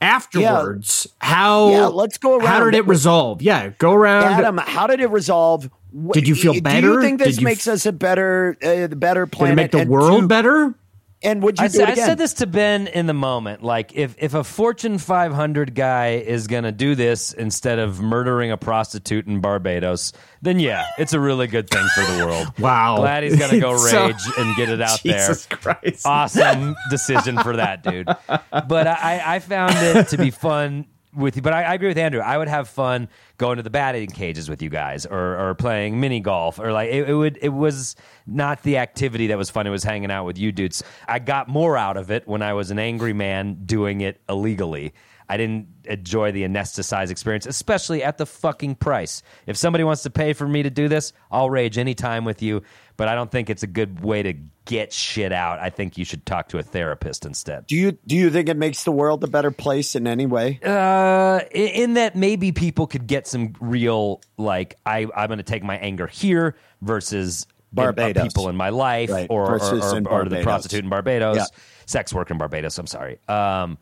[0.00, 1.06] afterwards?
[1.20, 1.70] How?
[1.70, 3.42] Yeah, let's go around How did it resolve?
[3.42, 4.24] Yeah, go around.
[4.24, 5.70] Adam, how did it resolve?
[5.92, 6.80] Wh- Did you feel better?
[6.88, 9.32] Do you think this Did you makes f- us a better, uh, the better did
[9.32, 9.52] planet?
[9.52, 10.74] it make the And world two- better?
[11.20, 13.60] And would you I, do said, it I said this to Ben in the moment.
[13.64, 18.52] Like, if, if a Fortune 500 guy is going to do this instead of murdering
[18.52, 20.12] a prostitute in Barbados,
[20.42, 22.46] then yeah, it's a really good thing for the world.
[22.60, 22.98] Wow.
[22.98, 25.58] Glad he's going to go So- rage and get it out Jesus there.
[25.58, 26.06] Christ.
[26.06, 28.06] Awesome decision for that, dude.
[28.28, 31.42] But I, I found it to be fun with you.
[31.42, 32.20] But I, I agree with Andrew.
[32.20, 36.00] I would have fun going to the batting cages with you guys or, or playing
[36.00, 37.96] mini golf or like it, it would it was
[38.26, 41.48] not the activity that was fun it was hanging out with you dudes i got
[41.48, 44.92] more out of it when i was an angry man doing it illegally
[45.28, 50.10] i didn't enjoy the anesthetized experience especially at the fucking price if somebody wants to
[50.10, 52.62] pay for me to do this i'll rage anytime with you
[52.96, 56.04] but i don't think it's a good way to get shit out i think you
[56.04, 59.22] should talk to a therapist instead do you do you think it makes the world
[59.24, 60.60] a better place in any way?
[60.64, 65.42] uh, in, in that maybe people could get some real like I I'm going to
[65.42, 68.22] take my anger here versus in- uh, Barbados.
[68.24, 70.42] people in my life Right, or or, or, or the Barbados.
[70.44, 71.44] prostitute in Barbados, Yeah.
[71.86, 72.78] sex work in Barbados.
[72.78, 73.18] I'm sorry.
[73.28, 73.76] Um,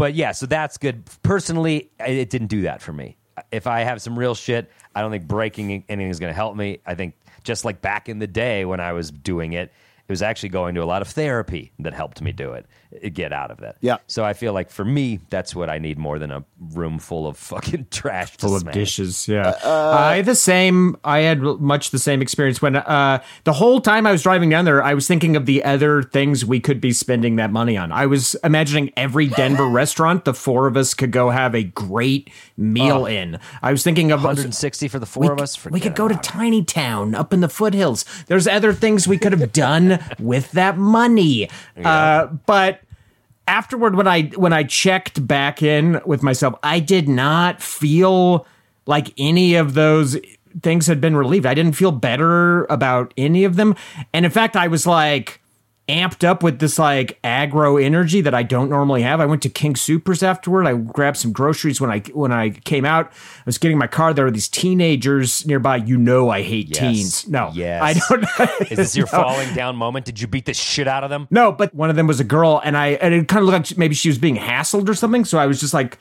[0.00, 1.02] but yeah, so that's good.
[1.22, 3.18] Personally, it didn't do that for me.
[3.52, 6.56] If I have some real shit, I don't think breaking anything is going to help
[6.56, 6.80] me.
[6.86, 9.70] I think just like back in the day when I was doing it,
[10.08, 12.64] it was actually going to a lot of therapy that helped me do it.
[13.12, 13.76] Get out of that.
[13.80, 13.98] Yeah.
[14.06, 17.26] So I feel like for me, that's what I need more than a room full
[17.26, 18.74] of fucking trash to full of smash.
[18.74, 19.28] dishes.
[19.28, 20.96] Yeah, I the same.
[21.04, 24.64] I had much the same experience when uh, the whole time I was driving down
[24.64, 27.92] there, I was thinking of the other things we could be spending that money on.
[27.92, 32.30] I was imagining every Denver restaurant the four of us could go have a great
[32.56, 33.38] meal in.
[33.62, 35.64] I was thinking of 160 for the four of us.
[35.66, 36.20] we could go to.
[36.30, 38.04] Tiny Town up in the foothills.
[38.26, 41.50] There's other things we could have done with that money.
[41.82, 42.79] Uh, but
[43.50, 48.46] afterward when I when I checked back in with myself, I did not feel
[48.86, 50.16] like any of those
[50.62, 51.46] things had been relieved.
[51.46, 53.74] I didn't feel better about any of them.
[54.14, 55.39] And in fact, I was like
[55.90, 59.20] amped up with this like aggro energy that I don't normally have.
[59.20, 60.66] I went to King Supers afterward.
[60.66, 63.06] I grabbed some groceries when I when I came out.
[63.08, 64.14] I was getting my car.
[64.14, 65.76] There were these teenagers nearby.
[65.76, 66.78] You know I hate Yes.
[66.78, 67.28] teens.
[67.28, 67.82] No, Yes.
[67.82, 68.70] I don't.
[68.70, 69.18] Is this your No.
[69.22, 70.06] falling down moment?
[70.06, 71.26] Did you beat the shit out of them?
[71.30, 73.70] No, but one of them was a girl, and I and it kind of looked
[73.72, 75.24] like maybe she was being hassled or something.
[75.24, 75.98] So I was just like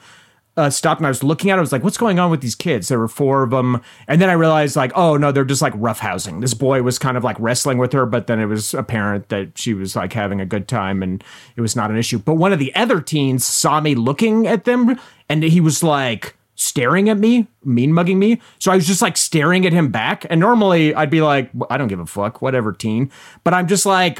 [0.59, 1.57] uh, stopped and I was looking at it.
[1.57, 4.21] I was like, "What's going on with these kids?" There were four of them, and
[4.21, 7.23] then I realized like, "Oh no, they're just like roughhousing." This boy was kind of
[7.23, 10.45] like wrestling with her, but then it was apparent that she was like having a
[10.45, 11.23] good time, and
[11.55, 12.19] it was not an issue.
[12.19, 14.99] But one of the other teens saw me looking at them,
[15.29, 18.41] and he was like staring at me, mean mugging me.
[18.59, 20.25] So I was just like staring at him back.
[20.29, 23.11] And normally I'd be like, I don't give a fuck, whatever, teen.
[23.45, 24.19] But I'm just like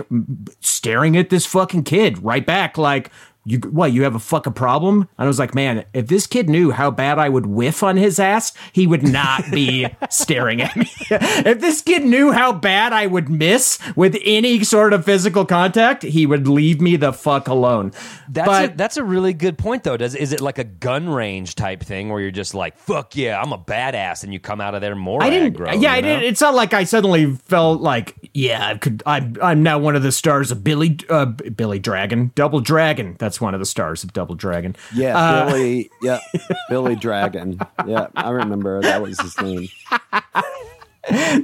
[0.62, 3.12] staring at this fucking kid right back, like,
[3.50, 3.92] you what?
[3.92, 5.02] You have a fucking problem?
[5.18, 7.98] And I was like, man, if this kid knew how bad I would whiff on
[7.98, 10.90] his ass, he would not be staring at me.
[11.10, 16.04] if this kid knew how bad I would miss with any sort of physical contact,
[16.04, 17.92] he would leave me the fuck alone.
[18.30, 19.98] That's but a, that's a really good point though.
[19.98, 23.42] Does is it like a gun range type thing where you're just like fuck yeah,
[23.42, 25.56] I'm a badass, and you come out of there more I didn't.
[25.56, 25.82] aggro?
[25.82, 26.08] yeah, I know?
[26.08, 26.24] didn't.
[26.26, 29.04] It's not like I suddenly felt like, yeah, I could.
[29.06, 29.38] I'm.
[29.42, 30.98] I'm now one of the stars of Billy.
[31.10, 33.16] Uh, Billy Dragon, Double Dragon.
[33.20, 34.76] That's one of the stars of Double Dragon.
[34.94, 35.90] Yeah, Uh, Billy.
[36.02, 36.20] Yeah,
[36.70, 37.60] Billy Dragon.
[37.88, 39.68] Yeah, I remember that was his name.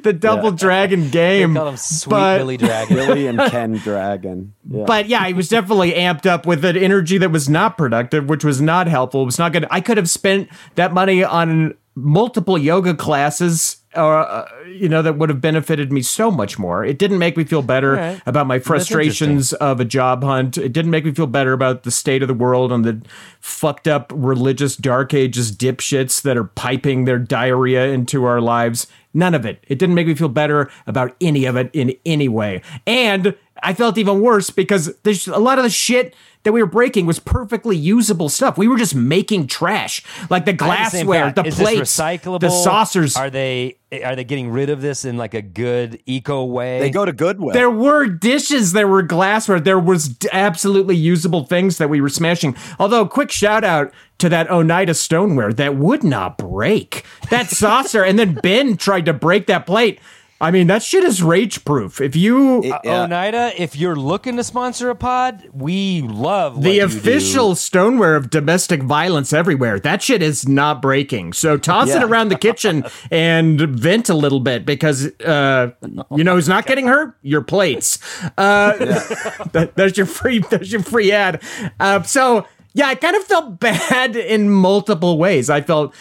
[0.04, 1.56] the Double Dragon game.
[1.56, 2.96] Call him Sweet but- Billy Dragon.
[2.96, 4.54] Billy and Ken Dragon.
[4.70, 4.84] Yeah.
[4.86, 8.44] But yeah, he was definitely amped up with an energy that was not productive, which
[8.44, 9.22] was not helpful.
[9.24, 9.66] It was not good.
[9.72, 15.18] I could have spent that money on multiple yoga classes, or uh, you know, that
[15.18, 16.84] would have benefited me so much more.
[16.84, 18.22] It didn't make me feel better right.
[18.26, 20.58] about my frustrations of a job hunt.
[20.58, 23.02] It didn't make me feel better about the state of the world and the
[23.40, 28.88] fucked up religious dark ages dipshits that are piping their diarrhea into our lives.
[29.14, 29.64] None of it.
[29.68, 32.62] It didn't make me feel better about any of it in any way.
[32.86, 36.14] And I felt even worse because there's a lot of the shit
[36.46, 38.58] that we were breaking was perfectly usable stuff.
[38.58, 42.40] We were just making trash, like the I the glassware, the Is plates, recyclable?
[42.40, 43.18] the saucers.
[43.18, 46.80] Are they are they getting rid of this in like a good eco way?
[46.80, 47.54] they go to Goodwill.
[47.54, 52.56] There were dishes, there were glassware, there was absolutely usable things that we were smashing.
[52.80, 57.06] Although, quick shout out to that Oneida stoneware that would not break.
[57.32, 60.00] That saucer, and then Ben tried to break that plate.
[60.46, 62.00] I mean, that shit is rage proof.
[62.00, 63.02] If you It- Uh, yeah.
[63.04, 67.56] Oneida, if you're looking to sponsor a pod, we love what the you official do.
[67.56, 69.80] stoneware of domestic violence everywhere.
[69.80, 71.34] That shit is not breaking.
[71.34, 75.72] So toss it around the kitchen and vent a little bit because uh,
[76.16, 77.16] you know who's not getting hurt?
[77.24, 77.98] Your plates.
[78.38, 78.74] Uh,
[79.54, 80.40] that- there's your free.
[80.40, 81.42] That's your free ad.
[81.80, 85.50] Uh, so yeah, I kind of felt bad in multiple ways.
[85.50, 85.94] I felt.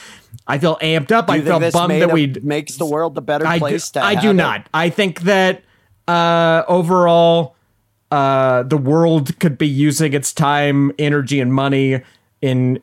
[0.47, 1.31] I feel amped up.
[1.31, 4.15] I felt bummed that we makes the world a better I do, place to I
[4.15, 4.35] do it?
[4.35, 4.69] not.
[4.75, 5.63] I think that
[6.07, 7.57] uh, overall,
[8.11, 12.03] uh, the world could be using its time, energy, and money
[12.43, 12.83] in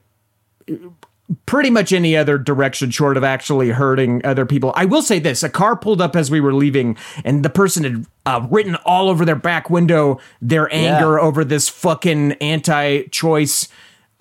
[1.45, 4.73] pretty much any other direction short of actually hurting other people.
[4.75, 7.83] I will say this: a car pulled up as we were leaving, and the person
[7.83, 13.67] had uh, written all over their back window their anger over this fucking anti-choice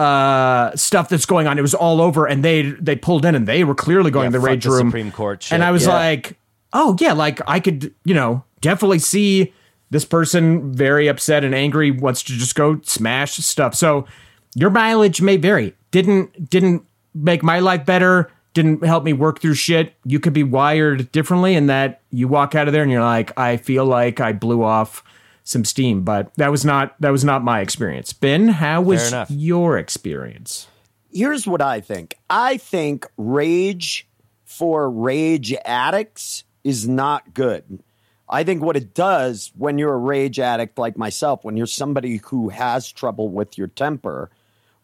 [0.01, 1.59] uh stuff that's going on.
[1.59, 4.31] It was all over and they they pulled in and they were clearly going Yeah,
[4.31, 4.89] to the rage the room.
[4.89, 5.53] Supreme Court shit.
[5.53, 5.93] and i was Yeah.
[5.95, 6.39] like
[6.73, 9.53] oh yeah like i could you know definitely see
[9.91, 13.75] this person very upset and angry wants to just go smash stuff.
[13.75, 14.07] So
[14.55, 15.75] your mileage may vary.
[15.91, 16.85] Didn't didn't
[17.15, 19.95] make my life better didn't help me work through shit.
[20.05, 23.37] You could be wired differently in that you walk out of there and you're like
[23.39, 25.05] i feel like i blew off
[25.51, 29.79] some steam but that was not that was not my experience ben how was your
[29.79, 30.69] experience
[31.13, 32.17] Here's what I think.
[32.29, 34.07] I think rage
[34.45, 37.83] for rage addicts is not good.
[38.29, 42.21] I think what it does when you're a rage addict like myself, when you're somebody
[42.25, 44.31] who has trouble with your temper,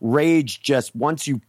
[0.00, 1.40] rage just once you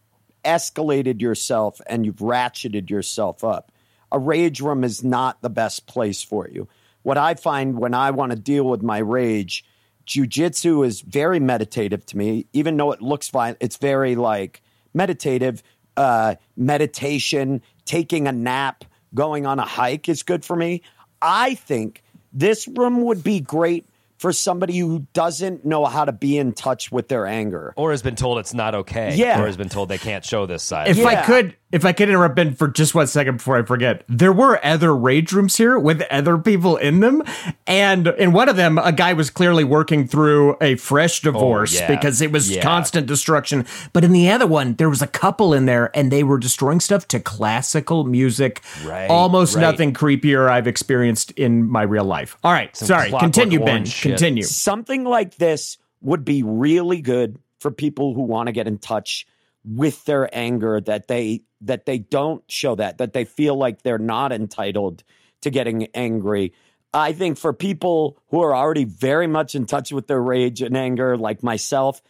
[0.44, 3.72] escalated yourself and you've ratcheted yourself up,
[4.12, 6.68] a rage room is not the best place for you.
[7.02, 9.64] What I find when I want to deal with my rage,
[10.06, 14.62] jujitsu is very meditative to me, even though it looks violent, It's very like
[14.94, 15.62] meditative.
[15.96, 18.84] Uh, meditation, taking a nap,
[19.14, 20.82] going on a hike is good for me.
[21.20, 23.84] I think this room would be great
[24.18, 27.72] for somebody who doesn't know how to be in touch with their anger.
[27.76, 29.14] Or has been told it's not okay.
[29.14, 29.40] Yeah.
[29.40, 30.88] Or has been told they can't show this side.
[30.88, 34.02] If I could, if I could interrupt Ben for just one second before I forget,
[34.08, 37.22] there were other rage rooms here with other people in them,
[37.66, 41.74] and in one of them, a guy was clearly working through a fresh oh, divorce
[41.74, 41.86] yeah.
[41.86, 42.62] because it was Yeah.
[42.62, 43.66] constant destruction.
[43.92, 46.80] But in the other one, there was a couple in there, and they were destroying
[46.80, 48.62] stuff to classical music.
[48.84, 49.62] Right, almost right.
[49.62, 52.36] nothing creepier I've experienced in my real life.
[52.42, 53.84] All right, sorry, continue, Ben.
[54.12, 54.42] Continue.
[54.42, 59.26] Something like this would be really good for people who want to get in touch
[59.64, 63.98] with their anger that they that they don't show that that they feel like they're
[63.98, 65.02] not entitled
[65.42, 66.52] to getting angry.
[66.94, 70.76] I think for people who are already very much in touch with their rage and
[70.76, 72.00] anger like myself,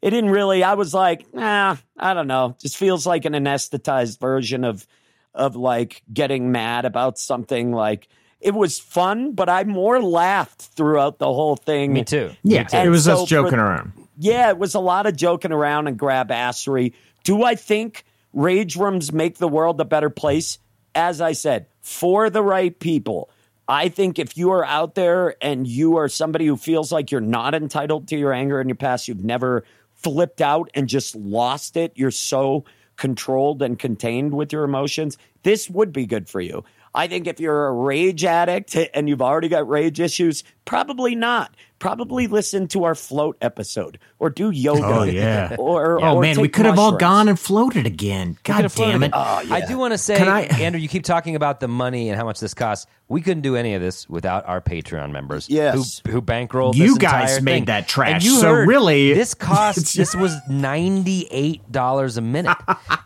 [0.00, 2.56] it didn't really I was like, nah, I don't know.
[2.60, 4.86] Just feels like an anesthetized version of
[5.34, 8.08] of like getting mad about something like
[8.40, 11.92] it was fun, but I more laughed throughout the whole thing.
[11.92, 12.30] Me too.
[12.42, 12.76] Yeah, Me too.
[12.76, 13.92] it was so us joking for- around.
[14.20, 16.92] Yeah, it was a lot of joking around and grab assery.
[17.24, 20.58] Do I think rage rooms make the world a better place?
[20.94, 23.30] As I said, for the right people.
[23.68, 27.20] I think if you are out there and you are somebody who feels like you're
[27.20, 29.64] not entitled to your anger in your past, you've never
[29.94, 32.64] flipped out and just lost it, you're so
[32.96, 36.64] controlled and contained with your emotions, this would be good for you.
[36.94, 41.54] I think if you're a rage addict and you've already got rage issues, probably not.
[41.80, 44.82] Probably listen to our float episode or do yoga.
[44.84, 45.54] Oh, yeah.
[45.60, 48.36] Or, Oh or man, we take could have all gone and floated again.
[48.42, 49.12] God damn it!
[49.14, 49.52] Oh, floated.
[49.52, 52.24] I do want to say, I- Andrew, you keep talking about the money and how
[52.24, 52.86] much this costs.
[53.06, 55.48] We couldn't do any of this without our Patreon members.
[55.48, 56.02] Yes.
[56.04, 56.74] who, who bankrolled.
[56.74, 57.64] You this guys entire made thing.
[57.66, 59.96] that trash, And you so heard really- this cost.
[59.96, 62.56] this was ninety eight dollars a minute,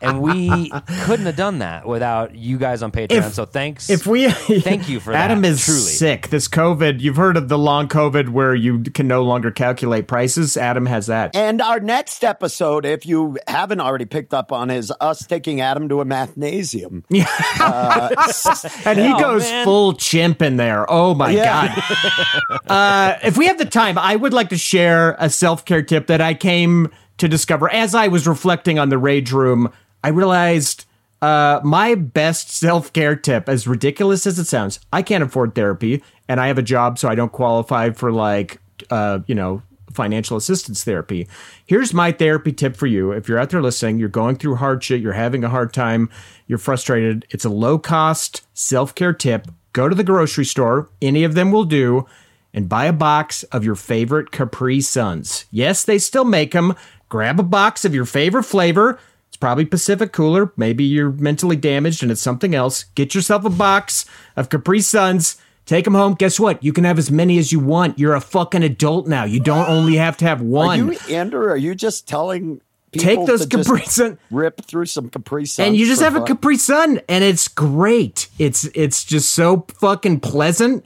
[0.00, 0.70] and we
[1.02, 3.10] couldn't have done that without you guys on Patreon.
[3.26, 3.90] If- so thanks.
[3.90, 5.26] If we Thank you for that.
[5.30, 5.80] Adam that, is truly.
[5.80, 6.28] sick.
[6.30, 10.56] This COVID, you've heard of the long COVID where you can no longer calculate prices.
[10.56, 11.36] Adam has that.
[11.36, 15.86] And our next episode, if you haven't already picked up on, is us taking Adam
[15.90, 17.04] to a mathnasium.
[18.86, 19.64] and he Oh, goes man.
[19.66, 20.90] full chimp in there.
[20.90, 21.74] Oh my Yeah.
[21.76, 22.60] god!
[22.68, 26.06] uh, if we have the time, I would like to share a self care tip
[26.06, 29.70] that I came to discover as I was reflecting on the rage room.
[30.02, 30.86] I realized
[31.22, 36.02] uh, my best self care tip, as ridiculous as it sounds, I can't afford therapy,
[36.28, 38.58] and I have a job, so I don't qualify for like
[38.90, 39.62] uh, you know
[39.92, 41.28] financial assistance therapy.
[41.66, 43.12] Here's my therapy tip for you.
[43.12, 46.10] If you're out there listening, you're going through hard shit, you're having a hard time,
[46.46, 49.48] you're frustrated, it's a low cost self care tip.
[49.72, 52.06] Go to the grocery store, any of them will do,
[52.52, 55.46] and buy a box of your favorite Capri Suns.
[55.50, 56.74] Yes, they still make them.
[57.08, 58.98] Grab a box of your favorite flavor.
[59.42, 60.52] It's probably Pacific Cooler.
[60.56, 62.84] Maybe you're mentally damaged and it's something else.
[62.94, 64.04] Get yourself a box
[64.36, 65.36] of Capri Suns.
[65.66, 66.14] Take them home.
[66.14, 66.62] Guess what?
[66.62, 67.98] You can have as many as you want.
[67.98, 69.24] You're a fucking adult now.
[69.24, 70.80] You don't only have to have one.
[70.80, 70.92] Are one.
[70.94, 72.60] you, Andrew, are you just telling
[72.92, 75.66] people Take those to just Capri Sun rip through some Capri Suns?
[75.66, 76.26] and you just for have a fun?
[76.28, 78.28] Capri Sun, and it's great.
[78.38, 80.84] It's it's just so fucking pleasant.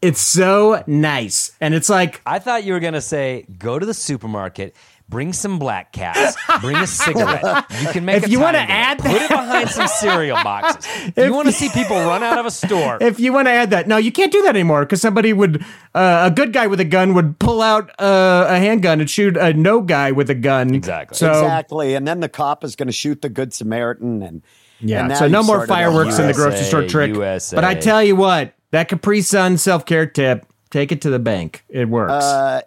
[0.00, 3.94] It's so nice, and it's like I thought you were gonna say, go to the
[3.94, 4.76] supermarket.
[5.10, 6.36] Bring some black cats.
[6.60, 7.66] Bring a cigarette.
[7.82, 8.18] You can make.
[8.18, 9.10] If a you wanna add one.
[9.10, 10.86] put it behind some cereal boxes.
[11.16, 13.50] If you want to see people run out of a store, if you want to
[13.50, 13.88] add that.
[13.88, 16.84] No, you can't do that anymore because somebody would, uh, a good guy with a
[16.84, 20.74] gun would pull out uh, a handgun and shoot a no guy with a gun.
[20.74, 21.16] Exactly.
[21.16, 24.42] So exactly, and then the cop is going to shoot the good Samaritan, and
[24.78, 27.14] yeah, and so no more sorted out fireworks in the grocery store trick.
[27.14, 27.56] USA.
[27.56, 31.18] But I tell you what, that Capri Sun self care tip, take it to the
[31.18, 31.64] bank.
[31.68, 32.12] It works.
[32.12, 32.60] Uh,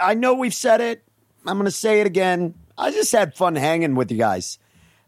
[0.00, 1.02] I know we've said it.
[1.46, 2.54] I'm going to say it again.
[2.76, 4.58] I just had fun hanging with you guys.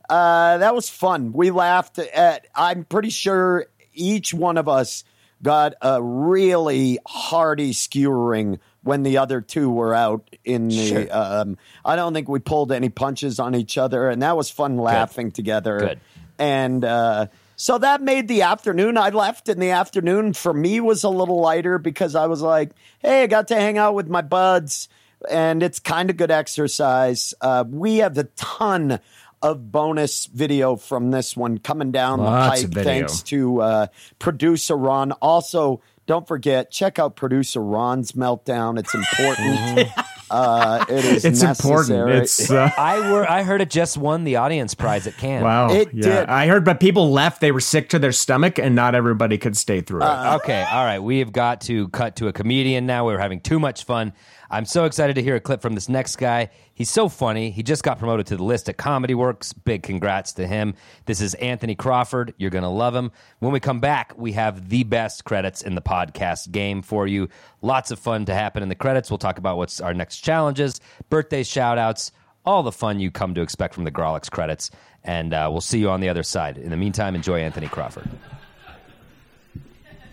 [0.09, 1.33] Uh, that was fun.
[1.33, 2.47] We laughed at.
[2.55, 5.05] I'm pretty sure each one of us
[5.43, 11.09] got a really hearty skewering when the other two were out in the.
[11.11, 14.77] Um, I don't think we pulled any punches on each other, and that was fun
[14.77, 15.79] laughing together.
[15.79, 16.01] Good.
[16.39, 17.27] And uh,
[17.57, 18.97] so that made the afternoon.
[18.97, 20.33] I left in the afternoon.
[20.33, 22.71] For me, was a little lighter because I was like,
[23.01, 24.89] "Hey, I got to hang out with my buds."
[25.29, 27.35] And it's kind of good exercise.
[27.41, 29.01] Uh, we have a ton
[29.43, 32.85] of bonus video from this one coming down Lots the pipe.
[32.85, 33.87] Thanks to uh,
[34.19, 35.13] producer Ron.
[35.13, 38.79] Also, don't forget check out producer Ron's meltdown.
[38.79, 39.89] It's important.
[40.31, 42.11] uh, it is it's important.
[42.11, 45.43] It's uh, I were I heard it just won the audience prize at Cannes.
[45.43, 45.71] wow.
[45.71, 46.03] It yeah.
[46.03, 46.29] did.
[46.29, 47.41] I heard, but people left.
[47.41, 50.07] They were sick to their stomach, and not everybody could stay through it.
[50.07, 50.99] Uh, Okay, all right.
[50.99, 53.07] We have got to cut to a comedian now.
[53.07, 54.13] We're having too much fun.
[54.53, 56.51] I'm so excited to hear a clip from this next guy.
[56.75, 57.53] He's so funny.
[57.53, 59.53] He just got promoted to the list at Comedy Works.
[59.53, 60.75] Big congrats to him.
[61.07, 62.35] This is Anthony Crawford.
[62.37, 63.13] You're going to love him.
[63.39, 67.29] When we come back, we have the best credits in the podcast game for you.
[67.63, 69.09] Lots of fun to happen in the credits.
[69.09, 70.81] We'll talk about what's our next challenges,
[71.11, 72.11] birthday shout outs,
[72.45, 74.73] all the fun you come to expect from the Grawlix credits.
[75.05, 76.59] And uh, we'll see you on the other side.
[76.59, 78.09] In the meantime, enjoy Anthony Crawford.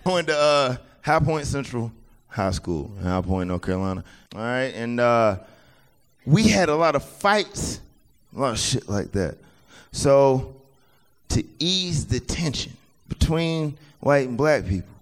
[0.06, 1.92] went to uh, High Point Central
[2.38, 4.04] High School in High Point, North Carolina.
[4.36, 5.40] All right, and uh,
[6.24, 7.82] we had a lot of fights,
[8.36, 9.40] a lot of shit like that.
[9.92, 10.56] So
[11.30, 12.74] to ease the tension
[13.10, 14.94] between white and black people,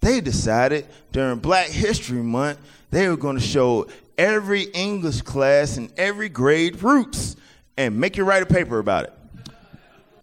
[0.00, 2.58] they decided during Black History Month
[2.90, 3.86] they were going to show
[4.18, 7.36] every English class in every grade roots
[7.78, 9.12] and make you write a paper about it.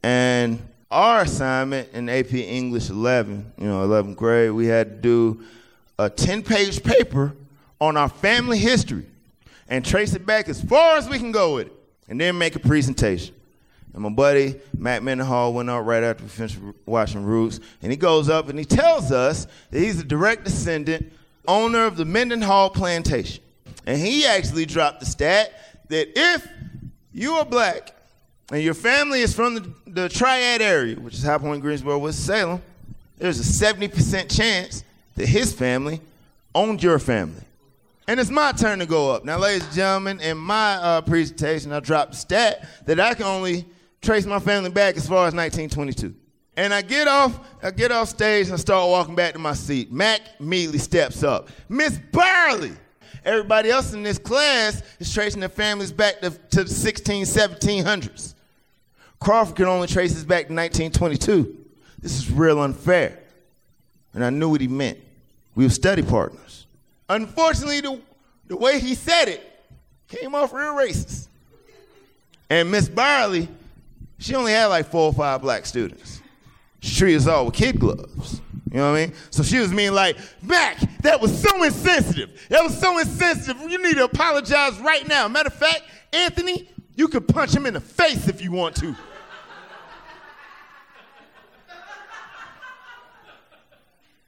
[0.03, 5.43] And our assignment in AP English 11, you know, 11th grade, we had to do
[5.97, 7.35] a 10 page paper
[7.79, 9.05] on our family history
[9.67, 11.73] and trace it back as far as we can go with it
[12.07, 13.33] and then make a presentation.
[13.93, 17.97] And my buddy, Matt Mendenhall, went up right after we finished watching Roots, and he
[17.97, 21.11] goes up and he tells us that he's a direct descendant,
[21.47, 23.41] owner of the Mendenhall Plantation.
[23.85, 25.53] And he actually dropped the stat
[25.87, 26.45] that if
[27.13, 27.93] you are black
[28.51, 32.61] and your family is from the, the Triad area, which is High Point, Greensboro, Winston-Salem,
[33.17, 34.83] there's a 70% chance
[35.15, 36.01] that his family
[36.53, 37.41] owned your family.
[38.07, 39.25] And it's my turn to go up.
[39.25, 43.25] Now, ladies and gentlemen, in my uh, presentation, I dropped the stat that I can
[43.25, 43.65] only
[44.01, 46.13] trace my family back as far as 1922.
[46.57, 49.53] And I get off, I get off stage and I start walking back to my
[49.53, 49.91] seat.
[49.91, 51.49] Mac immediately steps up.
[51.67, 52.73] Miss Burley!
[53.25, 58.35] Everybody else in this class is tracing their families back to, to the 16, 1700s.
[59.19, 61.57] Crawford can only trace his back to 1922.
[61.99, 63.19] This is real unfair.
[64.13, 64.99] And I knew what he meant.
[65.55, 66.67] We were study partners.
[67.09, 68.01] Unfortunately, the,
[68.47, 69.41] the way he said it
[70.07, 71.27] came off real racist.
[72.49, 73.47] And Miss Barley,
[74.19, 76.21] she only had like four or five black students.
[76.79, 78.41] She treated us all with kid gloves.
[78.71, 79.15] You know what I mean?
[79.29, 82.45] So she was mean like, Mac, that was so insensitive.
[82.49, 83.61] That was so insensitive.
[83.61, 85.27] You need to apologize right now.
[85.27, 88.95] Matter of fact, Anthony, you could punch him in the face if you want to.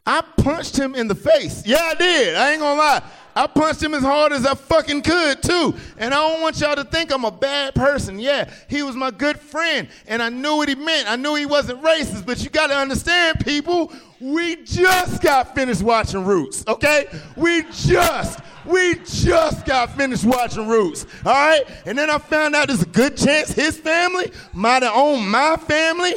[0.08, 1.64] I punched him in the face.
[1.66, 2.36] Yeah, I did.
[2.36, 3.02] I ain't gonna lie.
[3.36, 5.76] I punched him as hard as I fucking could, too.
[5.98, 8.18] And I don't want y'all to think I'm a bad person.
[8.18, 11.12] Yeah, he was my good friend, and I knew what he meant.
[11.12, 13.92] I knew he wasn't racist, but you gotta understand, people,
[14.22, 17.08] we just got finished watching Roots, okay?
[17.36, 21.64] We just, we just got finished watching Roots, all right?
[21.86, 25.58] And then I found out there's a good chance his family might have owned my
[25.58, 26.16] family,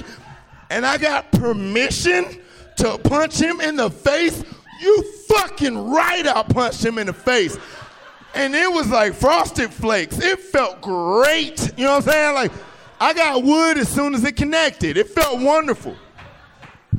[0.71, 2.41] and I got permission
[2.81, 4.43] to punch him in the face,
[4.81, 7.57] you fucking right I punched him in the face.
[8.35, 10.19] And it was like frosted flakes.
[10.19, 11.73] It felt great.
[11.77, 12.35] You know what I'm saying?
[12.35, 12.53] Like,
[13.01, 14.97] I got wood as soon as it connected.
[14.97, 15.97] It felt wonderful.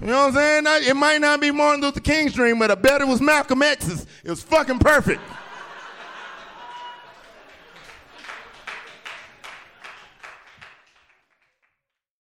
[0.02, 0.68] You know what I'm saying?
[0.68, 3.62] I- It might not be Martin Luther King's dream, but I bet it was Malcolm
[3.62, 4.06] X's.
[4.24, 5.22] It was fucking perfect.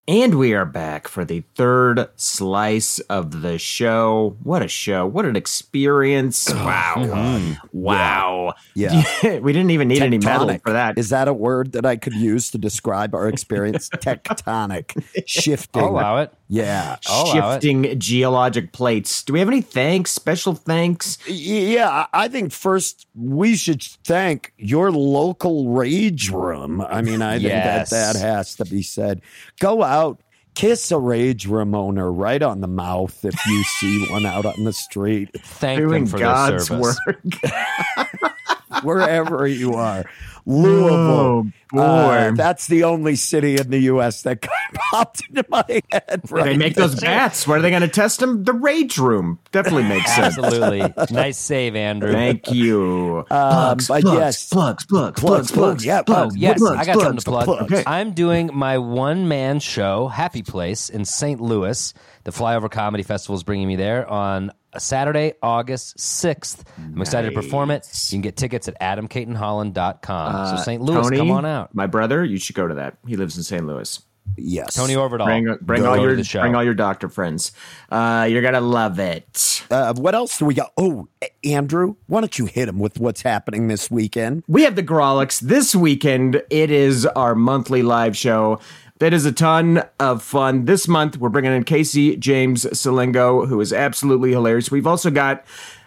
[0.07, 4.35] And we are back for the third slice of the show.
[4.41, 5.05] What a show.
[5.05, 6.51] What an experience.
[6.51, 6.95] Wow.
[6.97, 7.67] Mm-hmm.
[7.71, 8.53] Wow.
[8.73, 9.03] Yeah.
[9.39, 10.97] we didn't even need any metal for that.
[10.97, 13.89] Is that a word that I could use to describe our experience?
[13.95, 15.83] Tectonic, shifting.
[15.83, 16.33] I'll allow it.
[16.53, 16.97] Yeah.
[17.07, 17.53] Oh, I'll allow.
[17.53, 19.23] Shifting geologic plates.
[19.23, 20.11] Do we have any thanks?
[20.11, 21.17] Special thanks?
[21.25, 26.81] Yeah, I I think first we should thank your local rage room.
[26.81, 29.21] I mean, I think that that has to be said.
[29.61, 30.19] Go out,
[30.53, 34.65] kiss a rage room owner right on the mouth if you see one out on
[34.65, 36.99] the street, Thank Doing them for their God's service.
[37.07, 37.21] work.
[38.83, 40.05] wherever you are.
[40.45, 41.51] Louisville.
[41.73, 41.79] Oh.
[41.79, 44.23] Uh, that's the only city in the U.S.
[44.23, 44.41] that
[44.91, 46.21] popped into my head.
[46.29, 47.09] Right They make those there.
[47.09, 47.47] bats.
[47.47, 48.43] Where are they going to test them?
[48.43, 49.39] The rage room.
[49.51, 50.37] Definitely makes sense.
[50.37, 50.93] Absolutely.
[51.11, 52.11] nice save, Andrew.
[52.11, 53.25] Thank you.
[53.29, 57.17] Um, but yes, plugs, plugs, plugs, plugs, yeah, Oh, plugs, yes, plugs, I got something
[57.17, 57.49] to plug.
[57.71, 57.83] Okay.
[57.85, 61.39] I'm doing my one man show, Happy Place, in St.
[61.39, 61.93] Louis.
[62.23, 66.63] The Flyover Comedy Festival is bringing me there on a Saturday, August 6th.
[66.77, 67.87] I'm excited to perform it.
[68.09, 70.57] You can get tickets at adamcaytonholland.com.
[70.57, 70.81] so, St.
[70.81, 71.73] Louis, Uh, Tony, come on out.
[71.75, 72.97] My brother, you should go to that.
[73.07, 73.65] He lives in St.
[73.65, 74.01] Louis.
[74.37, 75.25] Yes, Tony Orvedahl.
[75.25, 77.51] Bring, bring all your the bring all your doctor friends.
[77.89, 79.63] Uh, you're gonna love it.
[79.69, 80.71] Uh, what else do we got?
[80.77, 81.07] Oh,
[81.43, 84.43] Andrew, why don't you hit him with what's happening this weekend?
[84.47, 86.41] We have the Grawlix this weekend.
[86.49, 88.59] It is our monthly live show.
[89.01, 90.65] That is a ton of fun.
[90.65, 94.69] This month, we're bringing in Casey James Salengo, who is absolutely hilarious.
[94.69, 95.43] We've also got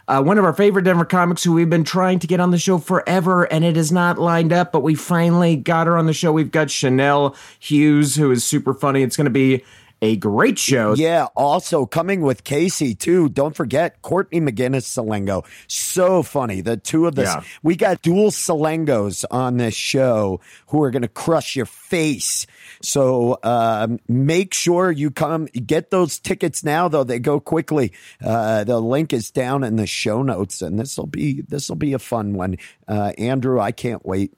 [0.09, 2.59] uh, one of our favorite Denver comics who we've been trying to get on the
[2.59, 6.13] show forever, and it is not lined up, but we finally got her on the
[6.13, 6.33] show.
[6.33, 9.05] We've got Shanel Hughes, who is super funny.
[9.05, 9.63] It's going to be
[10.05, 10.95] a great show.
[10.95, 13.31] Yeah, also coming with Casey too.
[13.31, 15.47] Don't forget Courtney Maginnis Salengo.
[15.67, 16.61] So funny.
[16.61, 17.27] The two of us.
[17.27, 17.43] Yeah.
[17.63, 22.47] We got dual Salengos on this show who are going to crush your face.
[22.83, 27.93] So um, make sure you come get those tickets now, though they go quickly.
[28.23, 31.77] Uh, the link is down in the show notes, and this will be this will
[31.77, 32.59] be a fun one.
[32.87, 34.35] Uh, Andrew, I can't wait.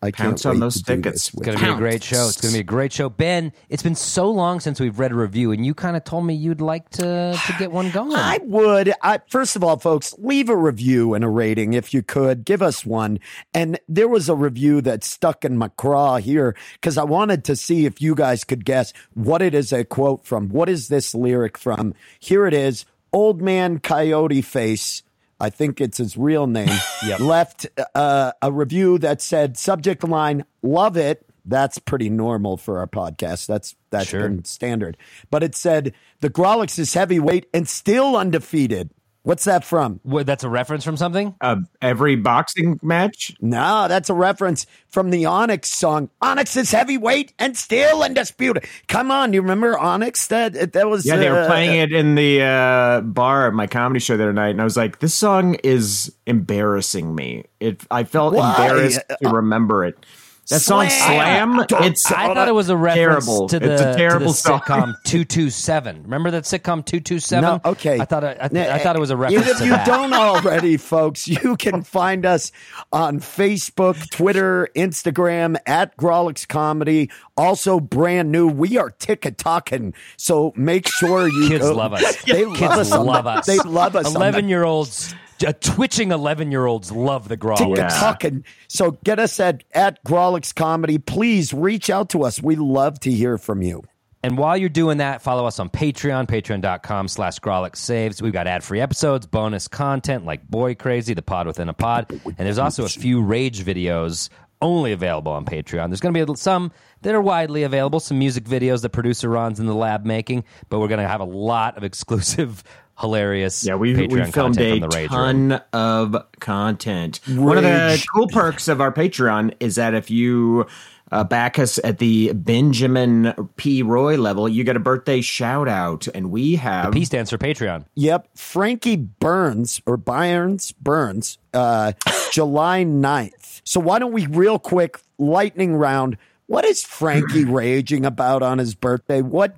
[0.00, 1.28] I Pounce can't on those tickets.
[1.28, 2.28] It's going to be a great show.
[2.28, 3.08] It's going to be a great show.
[3.08, 6.24] Ben, it's been so long since we've read a review, and you kind of told
[6.24, 8.14] me you'd like to, to get one going.
[8.14, 8.92] I would.
[9.02, 12.44] I, first of all, folks, leave a review and a rating if you could.
[12.44, 13.18] Give us one.
[13.52, 17.56] And there was a review that stuck in my craw here because I wanted to
[17.56, 20.48] see if you guys could guess what it is a quote from.
[20.48, 21.94] What is this lyric from?
[22.20, 25.02] Here it is Old Man Coyote Face.
[25.40, 26.68] I think it's his real name.
[27.06, 27.20] Yep.
[27.20, 31.24] Left uh, a review that said subject line, love it.
[31.44, 33.46] That's pretty normal for our podcast.
[33.46, 34.22] That's that's Sure.
[34.28, 34.96] been standard.
[35.30, 38.90] But it said the Grawlix is heavyweight and still undefeated.
[39.28, 40.00] What's that from?
[40.04, 41.34] What, that's a reference from something?
[41.42, 43.36] Uh, every boxing match.
[43.42, 46.08] No, that's a reference from the Onyx song.
[46.22, 48.64] Onyx is heavyweight and still undisputed.
[48.86, 50.28] Come on, you remember Onyx?
[50.28, 53.66] That that was Yeah, they were uh, playing it in the uh, bar at my
[53.66, 57.82] comedy show the other night, and I was like, "This song is embarrassing me." It,
[57.90, 58.48] I felt Why?
[58.48, 60.06] embarrassed to remember it.
[60.50, 61.66] That song Slam.
[61.68, 63.48] "Slam," it's I thought it was a reference terrible.
[63.48, 64.60] to the, it's a terrible to the song.
[64.60, 66.02] sitcom 227.
[66.04, 67.42] Remember that sitcom 227?
[67.42, 68.00] No, okay.
[68.00, 69.86] I thought I, I, Nah, I thought it was a reference If you that.
[69.86, 72.50] don't already, folks, you can find us
[72.92, 77.10] on Facebook, Twitter, Instagram at Grawlix Comedy.
[77.36, 79.92] Also, brand new, we are tick talking.
[80.16, 82.22] So make sure you Kids go- love us.
[82.24, 82.90] They love Kids us.
[82.90, 83.46] love us.
[83.46, 84.14] They love us.
[84.14, 85.14] 11 year olds,
[85.46, 87.76] uh, twitching 11 year olds love the Grawlix.
[87.76, 87.88] Yeah.
[87.88, 88.44] talking.
[88.68, 90.98] So get us at at Grawlix Comedy.
[90.98, 92.42] Please reach out to us.
[92.42, 93.82] We love to hear from you.
[94.22, 98.20] And while you're doing that, follow us on Patreon, patreon.com slash Grolic Saves.
[98.20, 102.10] We've got ad free episodes, bonus content like Boi Crazy, the pod within a pod.
[102.26, 104.28] And there's also a few rage videos
[104.60, 105.88] only available on Patreon.
[105.88, 106.72] There's going to be some
[107.02, 110.80] that are widely available, some music videos that producer Ron's in the lab making, but
[110.80, 112.64] we're going to have a lot of exclusive,
[112.98, 115.08] hilarious Yeah, we, Patreon we filmed a from the room.
[115.08, 117.20] ton of content.
[117.28, 120.66] One of the cool perks of our Patreon is that if you
[121.10, 123.82] uh, back us at the Benjamin P.
[123.82, 127.84] Roy level, you get a birthday shout out, and we have P stands for Patreon.
[127.94, 128.28] Yep.
[128.36, 131.92] Frankie Burns or Burns Burns, uh,
[132.32, 133.62] July 9th.
[133.64, 136.18] So why don't we real quick lightning round?
[136.46, 139.22] What is Frankie raging about on his birthday?
[139.22, 139.54] What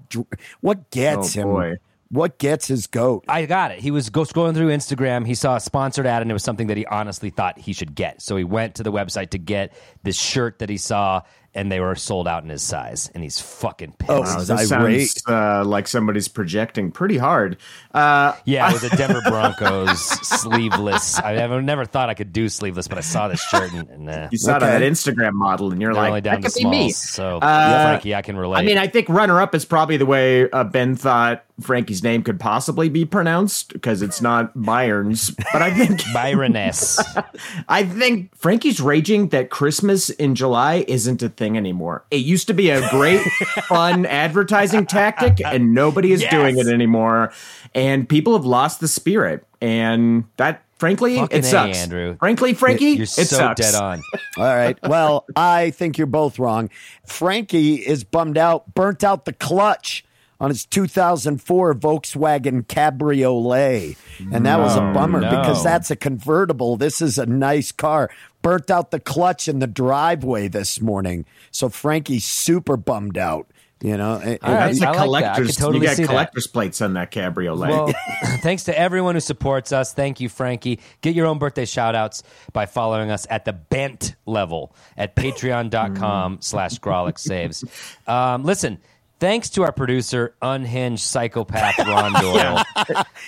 [0.61, 1.79] what gets Oh, him?
[2.11, 2.19] Boy.
[2.21, 3.25] What gets his goat?
[3.29, 3.79] I got it.
[3.81, 5.27] He was go- scrolling through Instagram.
[5.27, 7.95] He saw a sponsored ad, and it was something that he honestly thought he should
[7.95, 8.21] get.
[8.21, 11.23] So he went to the website to get this shirt that he saw,
[11.55, 13.11] and they were sold out in his size.
[13.15, 14.11] And he's fucking pissed.
[14.11, 15.09] Oh, Wow, He's this irate.
[15.09, 17.57] sounds uh, like somebody's projecting pretty hard.
[17.95, 21.21] Uh, yeah, it was a Denver Broncos sleeveless.
[21.21, 24.11] I never, never thought I could do sleeveless, but I saw this shirt, and, and
[24.11, 24.67] uh, you saw Okay.
[24.67, 26.91] that Instagram model, and you're they're like, only down that to could be me.
[26.91, 28.61] So, Uh, Frankie, I can relate.
[28.61, 32.23] I mean, I think runner up is probably the way uh, Ben thought Frankie's name
[32.23, 35.31] could possibly be pronounced because it's not Byron's.
[35.53, 36.99] But I think Byroness.
[37.69, 42.05] I think Frankie's raging that Christmas in July isn't a thing anymore.
[42.11, 43.21] It used to be a great,
[43.69, 46.31] fun advertising tactic, and nobody is Yes.
[46.33, 47.33] doing it anymore.
[47.75, 50.63] And people have lost the spirit, and that.
[50.81, 51.77] Frankly, Fucking it A, sucks.
[51.77, 52.17] Andrew.
[52.17, 53.61] Frankly, Frankie, You're it so sucks.
[53.61, 54.03] dead on.
[54.39, 54.79] All right.
[54.83, 56.71] Well, I think you're both wrong.
[57.05, 60.07] Frankie is bummed out, burnt out the clutch
[60.41, 63.97] on his 2004 Volkswagen Cabriolet.
[64.33, 65.31] And that was a bummer no.
[65.31, 66.77] because that's a convertible.
[66.77, 68.11] This is a nice car.
[68.43, 71.27] Burnt out the clutch in the driveway this morning.
[71.51, 73.47] So Frankie's super bummed out.
[73.83, 74.75] You know, It- All right.
[74.79, 75.37] That's I a like that.
[75.37, 75.47] Collector's.
[75.49, 76.09] could totally you got see that.
[76.09, 77.71] collector's plates on that cabriolet.
[77.71, 77.93] Well,
[78.43, 79.95] thanks to everyone who supports us.
[79.95, 80.81] Thank you, Frankie.
[81.01, 82.23] Get your own birthday shout outs
[82.53, 87.65] by following us at the bent level at patreon.com slash Grolic Saves.
[88.07, 88.79] Um, listen,
[89.21, 92.65] thanks to our producer, unhinged psychopath Ron Doyle.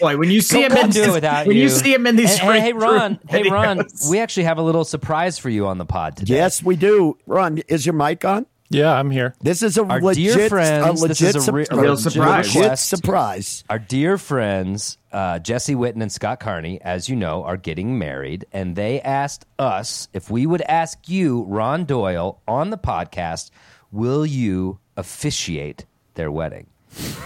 [0.01, 1.63] Boy, when you see him in do it these- without when you.
[1.65, 4.63] you see him in these And- and hey, Ron, hey, Ron, we actually have a
[4.63, 6.35] little surprise for you on the pod today.
[6.35, 7.17] yes, we do.
[7.27, 8.47] Ron, is your mic on?
[8.71, 9.35] Yeah, I'm here.
[9.43, 11.97] This is a Our legit, dear friends, a this is a re- sup- a real
[11.99, 12.55] surprise.
[12.57, 13.65] legit surprise.
[13.69, 18.47] Our dear friends, uh, Jesse Witten and Scott Carney, as you know, are getting married,
[18.51, 23.51] and they asked us if we would ask you, Ron Doyle, on the podcast,
[23.91, 25.85] will you officiate
[26.15, 26.67] their wedding?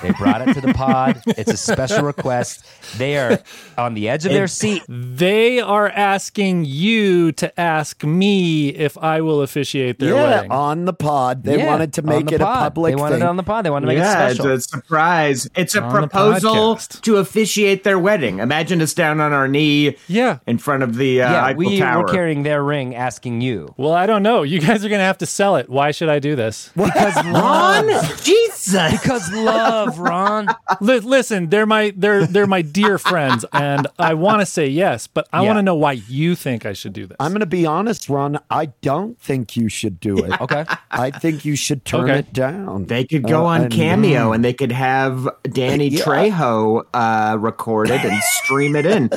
[0.02, 1.22] They brought it to the pod.
[1.26, 2.64] It's a special request.
[2.98, 3.40] They are
[3.76, 4.82] on the edge of their seat.
[4.88, 10.50] They are asking you to ask me if I will officiate their yeah, wedding.
[10.52, 11.42] on the pod.
[11.44, 12.58] They Yeah, wanted to on make the it a pod.
[12.74, 13.22] public They wanted thing.
[13.24, 13.64] it on the pod.
[13.64, 14.52] They wanted to make yeah, it it's special.
[14.52, 15.48] a surprise.
[15.56, 17.00] It's a On the proposal podcast.
[17.02, 18.38] to officiate their wedding.
[18.38, 20.38] Imagine us down on our knee Yeah.
[20.46, 22.02] in front of the uh, yeah, Eiffel we Tower.
[22.02, 23.74] were carrying their ring, asking you.
[23.76, 24.42] Well, I don't know.
[24.42, 25.68] You guys are going to have to sell it.
[25.68, 26.70] Why should I do this?
[26.76, 27.88] Because Ron,
[28.22, 28.92] Jesus.
[29.02, 30.48] Because love, Ron.
[30.80, 35.06] Li- listen, they're my they're they're my dear friends, and I want to say yes,
[35.06, 35.46] but I Yeah.
[35.48, 37.16] want to know why you think I should do this.
[37.20, 38.38] I'm going to be honest, Ron.
[38.50, 40.40] I don't think you should do it.
[40.40, 40.64] Okay.
[40.90, 42.18] I think you should turn Okay.
[42.20, 42.86] it down.
[42.86, 46.04] They could go Uh, on and- Cameo and they could have Danny Yeah.
[46.04, 49.10] Trejo uh, record it and stream it in.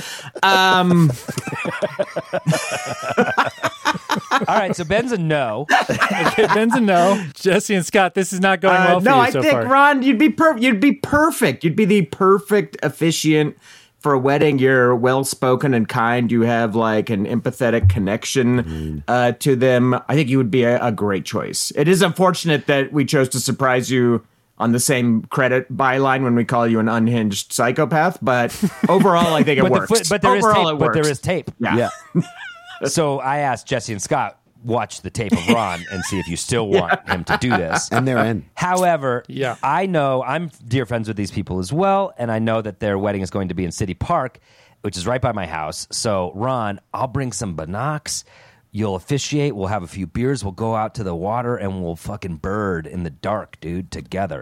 [0.44, 1.12] Um,
[4.32, 5.68] All right, so Ben's a no.
[5.90, 7.24] okay, Ben's a no.
[7.36, 9.10] Jesse and Scott, this is not going uh, well for you.
[9.12, 9.66] no, you I so think far.
[9.68, 11.64] Ron, you'd be per- you'd be perfect.
[11.64, 13.58] You'd be the perfect officiant
[14.00, 14.58] for a wedding.
[14.60, 16.32] You're well spoken and kind.
[16.32, 19.94] You have like an empathetic connection uh, to them.
[20.08, 21.72] I think you would be a, a great choice.
[21.76, 24.26] It is unfortunate that we chose to surprise you
[24.58, 28.18] on the same credit byline when we call you an unhinged psychopath.
[28.22, 28.52] But
[28.90, 29.88] overall, I think it But, works.
[29.90, 30.76] foot, but there is overall, tape.
[30.76, 31.52] it But there is tape.
[31.60, 31.90] Yeah.
[32.16, 32.22] Yeah.
[32.88, 36.36] So I asked Jesse and Scott watch the tape of Ron and see if you
[36.36, 37.90] still want him to do this.
[37.92, 38.46] And they're in.
[38.56, 39.56] However, Yeah.
[39.64, 42.98] I know I'm dear friends with these people as well, and I know that their
[42.98, 44.40] wedding is going to be in City Park,
[44.82, 45.88] which is right by my house.
[45.92, 48.24] So, Ron, I'll bring some binocs.
[48.72, 49.56] You'll officiate.
[49.56, 50.44] We'll have a few beers.
[50.44, 54.42] We'll go out to the water and we'll fucking bird in the dark, dude, together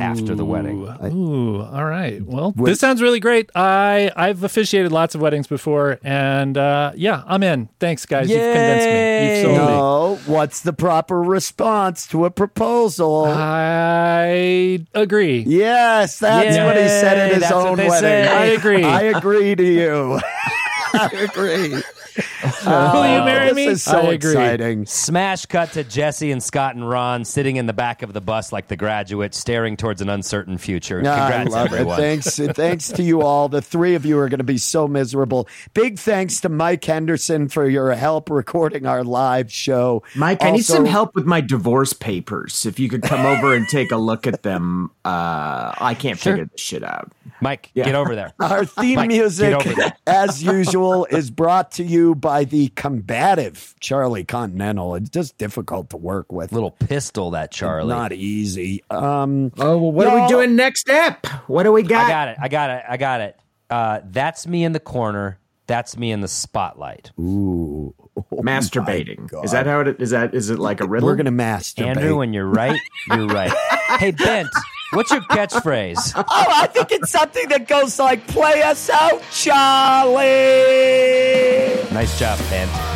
[0.00, 0.86] after the wedding.
[1.12, 2.24] Ooh, all right.
[2.24, 3.50] Well, this sounds really great.
[3.56, 7.68] I I've officiated lots of weddings before, and uh, yeah, I'm in.
[7.80, 8.30] Thanks, guys.
[8.30, 9.40] You've convinced me.
[9.42, 10.32] You've sold me.
[10.32, 13.24] What's the proper response to a proposal?
[13.24, 15.40] I agree.
[15.40, 18.00] yes, that's what he said at Yay, his that's own they wedding.
[18.00, 18.28] say.
[18.28, 18.84] I agree.
[18.84, 20.20] I agree to you.
[21.12, 21.68] I agree.
[22.66, 23.66] Will you marry this me?
[23.66, 24.30] is so I agree.
[24.30, 24.86] exciting.
[24.86, 28.52] Smash cut to Jesse and Scott and Ron sitting in the back of the bus
[28.52, 31.02] like the graduate, staring towards an uncertain future.
[31.02, 31.98] Yeah, Congrats, I love everyone.
[32.00, 32.02] it.
[32.22, 33.48] Thanks, thanks to you all.
[33.48, 35.46] The three of you are going to be so miserable.
[35.74, 40.02] Big thanks to Mike Henderson for your help recording our live show.
[40.14, 42.64] Mike, I need some help with my divorce papers.
[42.64, 46.46] If you could come over and take a look at them, uh, I can't figure
[46.46, 47.12] this shit out.
[47.42, 48.32] Mike, get over there.
[48.40, 49.96] Our theme Mike, music, get over there.
[50.06, 54.94] as usual, is brought to you by the combative Charlie Continental.
[54.94, 56.52] It's just difficult to work with.
[56.52, 57.88] Little pistol, that Charlie.
[57.88, 58.82] Not easy.
[58.90, 61.26] Um, Oh, well, what are Y'all- we doing next step?
[61.46, 62.06] What do we got?
[62.06, 62.36] I got it.
[62.40, 62.82] I got it.
[62.88, 63.38] I got it.
[63.68, 65.38] Uh, that's me in the corner.
[65.66, 67.10] That's me in the spotlight.
[67.18, 67.92] Ooh.
[68.32, 69.28] Masturbating.
[69.44, 70.10] Is that how it is?
[70.10, 71.06] That is it like a riddle?
[71.06, 71.86] we're going to masturbate.
[71.96, 73.50] Andrew, when you're right, you're right.
[73.98, 74.48] hey, Bent,
[74.92, 76.12] what's your catchphrase?
[76.16, 80.22] oh, I think it's something that goes like, play us out, Charlie.
[81.92, 82.95] Nice job, Bent.